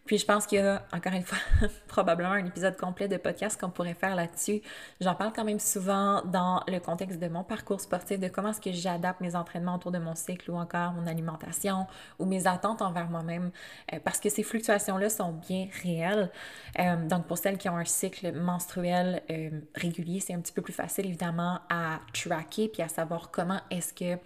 Puis 0.04 0.18
je 0.18 0.26
pense 0.26 0.46
qu'il 0.46 0.58
y 0.58 0.60
a, 0.60 0.86
encore 0.92 1.14
une 1.14 1.22
fois, 1.22 1.38
probablement 1.88 2.32
un 2.32 2.44
épisode 2.44 2.76
complet 2.76 3.08
de 3.08 3.16
podcast 3.16 3.58
qu'on 3.58 3.70
pourrait 3.70 3.94
faire 3.94 4.14
là-dessus. 4.14 4.60
J'en 5.00 5.14
parle 5.14 5.32
quand 5.32 5.44
même 5.44 5.58
souvent 5.58 6.20
dans 6.26 6.62
le 6.68 6.78
contexte 6.78 7.18
de 7.18 7.28
mon 7.28 7.42
parcours 7.42 7.80
sportif, 7.80 8.20
de 8.20 8.28
comment 8.28 8.50
est-ce 8.50 8.60
que 8.60 8.72
j'adapte 8.72 9.20
mes 9.22 9.34
entraînements 9.34 9.76
autour 9.76 9.92
de 9.92 9.98
mon 9.98 10.14
cycle 10.14 10.50
ou 10.50 10.56
encore 10.56 10.92
mon 10.92 11.06
alimentation 11.06 11.86
ou 12.18 12.26
mes 12.26 12.46
attentes 12.46 12.82
envers 12.82 13.08
moi-même, 13.08 13.50
euh, 13.92 13.98
parce 14.04 14.20
que 14.20 14.28
ces 14.28 14.42
fluctuations-là 14.42 15.08
sont 15.08 15.32
bien 15.32 15.68
réelles. 15.82 16.30
Euh, 16.78 16.96
donc 17.08 17.26
pour 17.26 17.38
celles 17.38 17.56
qui 17.56 17.70
ont 17.70 17.76
un 17.76 17.84
cycle 17.84 18.32
menstruel 18.32 19.22
euh, 19.30 19.50
régulier, 19.74 20.20
c'est 20.20 20.34
un 20.34 20.40
petit 20.40 20.52
peu 20.52 20.62
plus 20.62 20.74
facile 20.74 21.06
évidemment 21.06 21.60
à 21.70 22.00
tracker 22.12 22.68
puis 22.68 22.82
à 22.82 22.88
savoir 22.88 23.30
comment 23.30 23.60
est-ce 23.70 23.94
que 23.94 24.20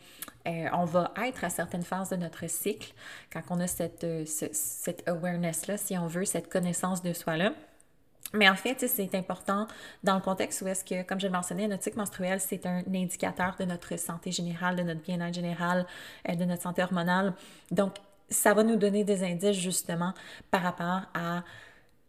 on 0.73 0.85
va 0.85 1.13
être 1.25 1.45
à 1.45 1.51
certaines 1.51 1.83
phases 1.83 2.11
de 2.11 2.17
notre 2.17 2.49
cycle 2.49 2.93
quand 3.33 3.43
on 3.51 3.61
a 3.61 3.67
cette, 3.67 4.07
cette 4.27 5.09
awareness 5.09 5.71
si 5.77 5.97
on 5.99 6.07
veut, 6.07 6.25
cette 6.25 6.51
connaissance 6.51 7.03
de 7.03 7.13
soi-là. 7.13 7.53
Mais 8.35 8.49
en 8.49 8.55
fait, 8.55 8.87
c'est 8.87 9.15
important 9.15 9.67
dans 10.05 10.15
le 10.15 10.21
contexte 10.21 10.61
où 10.61 10.69
est-ce 10.69 10.85
que, 10.85 11.03
comme 11.03 11.19
je 11.19 11.27
le 11.27 11.33
mentionnais, 11.33 11.67
notre 11.67 11.83
cycle 11.83 11.97
menstruel, 11.97 12.41
c'est 12.41 12.67
un 12.67 12.83
indicateur 12.95 13.57
de 13.59 13.65
notre 13.65 13.99
santé 13.99 14.33
générale, 14.33 14.77
de 14.77 14.83
notre 14.83 15.01
bien-être 15.01 15.35
général, 15.35 15.87
euh, 16.29 16.35
de 16.35 16.45
notre 16.45 16.63
santé 16.63 16.83
hormonale. 16.83 17.33
Donc, 17.71 17.97
ça 18.29 18.53
va 18.53 18.63
nous 18.65 18.77
donner 18.77 19.05
des 19.05 19.25
indices 19.25 19.57
justement 19.57 20.13
par 20.51 20.63
rapport 20.63 21.03
à 21.15 21.43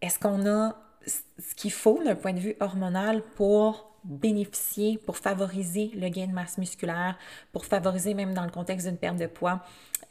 est-ce 0.01 0.19
qu'on 0.19 0.45
a 0.45 0.75
ce 1.05 1.55
qu'il 1.55 1.71
faut 1.71 2.03
d'un 2.03 2.15
point 2.15 2.33
de 2.33 2.39
vue 2.39 2.55
hormonal 2.59 3.23
pour 3.35 3.88
bénéficier, 4.03 4.97
pour 4.97 5.17
favoriser 5.17 5.91
le 5.95 6.09
gain 6.09 6.27
de 6.27 6.33
masse 6.33 6.57
musculaire, 6.57 7.17
pour 7.51 7.65
favoriser 7.65 8.13
même 8.13 8.33
dans 8.33 8.43
le 8.43 8.51
contexte 8.51 8.87
d'une 8.87 8.97
perte 8.97 9.17
de 9.17 9.27
poids, 9.27 9.61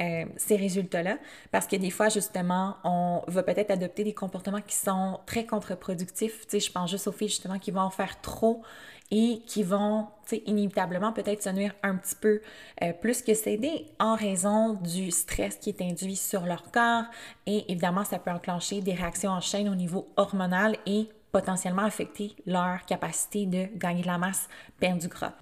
euh, 0.00 0.24
ces 0.36 0.56
résultats-là. 0.56 1.18
Parce 1.50 1.66
que 1.66 1.76
des 1.76 1.90
fois, 1.90 2.08
justement, 2.08 2.76
on 2.84 3.22
va 3.26 3.42
peut-être 3.42 3.70
adopter 3.70 4.04
des 4.04 4.14
comportements 4.14 4.60
qui 4.60 4.76
sont 4.76 5.18
très 5.26 5.44
contre-productifs. 5.44 6.46
Tu 6.46 6.60
je 6.60 6.70
pense 6.70 6.90
juste 6.90 7.08
aux 7.08 7.12
filles, 7.12 7.28
justement, 7.28 7.58
qui 7.58 7.70
vont 7.70 7.80
en 7.80 7.90
faire 7.90 8.20
trop 8.20 8.62
et 9.10 9.40
qui 9.46 9.62
vont, 9.62 10.06
inévitablement 10.46 11.12
peut-être 11.12 11.42
se 11.42 11.48
nuire 11.48 11.74
un 11.82 11.96
petit 11.96 12.14
peu 12.14 12.40
euh, 12.82 12.92
plus 12.92 13.22
que 13.22 13.32
s'aider 13.32 13.86
en 13.98 14.14
raison 14.14 14.74
du 14.74 15.10
stress 15.10 15.56
qui 15.56 15.70
est 15.70 15.80
induit 15.80 16.16
sur 16.16 16.42
leur 16.42 16.70
corps. 16.70 17.04
Et 17.46 17.70
évidemment, 17.72 18.04
ça 18.04 18.18
peut 18.18 18.30
enclencher 18.30 18.82
des 18.82 18.92
réactions 18.92 19.30
en 19.30 19.40
chaîne 19.40 19.68
au 19.68 19.74
niveau 19.74 20.08
hormonal 20.16 20.76
et 20.86 21.08
potentiellement 21.32 21.84
affecter 21.84 22.34
leur 22.46 22.84
capacité 22.86 23.46
de 23.46 23.66
gagner 23.76 24.02
de 24.02 24.06
la 24.06 24.18
masse, 24.18 24.48
perdre 24.78 25.00
du 25.00 25.08
gras. 25.08 25.34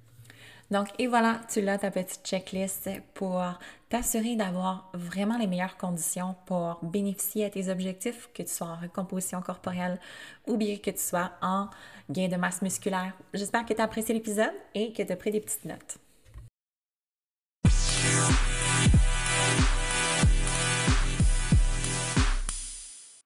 Donc, 0.71 0.89
et 0.99 1.07
voilà, 1.07 1.41
tu 1.49 1.61
l'as 1.61 1.79
ta 1.79 1.93
petite 1.93 2.27
checklist 2.27 2.91
pour 3.15 3.41
t'assurer 3.89 4.35
d'avoir 4.35 4.91
vraiment 4.95 5.39
les 5.39 5.47
meilleures 5.47 5.77
conditions 5.77 6.35
pour 6.45 6.81
bénéficier 6.83 7.45
à 7.45 7.51
tes 7.51 7.69
objectifs, 7.69 8.29
que 8.35 8.43
tu 8.43 8.53
sois 8.53 8.67
en 8.67 8.77
recomposition 8.77 9.41
corporelle 9.41 10.01
ou 10.47 10.57
bien 10.57 10.77
que 10.77 10.91
tu 10.91 10.99
sois 10.99 11.31
en 11.41 11.69
gain 12.11 12.27
de 12.27 12.37
masse 12.37 12.63
musculaire. 12.63 13.13
J'espère 13.33 13.65
que 13.65 13.75
tu 13.75 13.81
as 13.81 13.85
apprécié 13.85 14.13
l'épisode 14.13 14.53
et 14.75 14.93
que 14.93 15.03
tu 15.03 15.13
as 15.13 15.17
pris 15.17 15.31
des 15.31 15.41
petites 15.41 15.67
notes. 15.67 15.99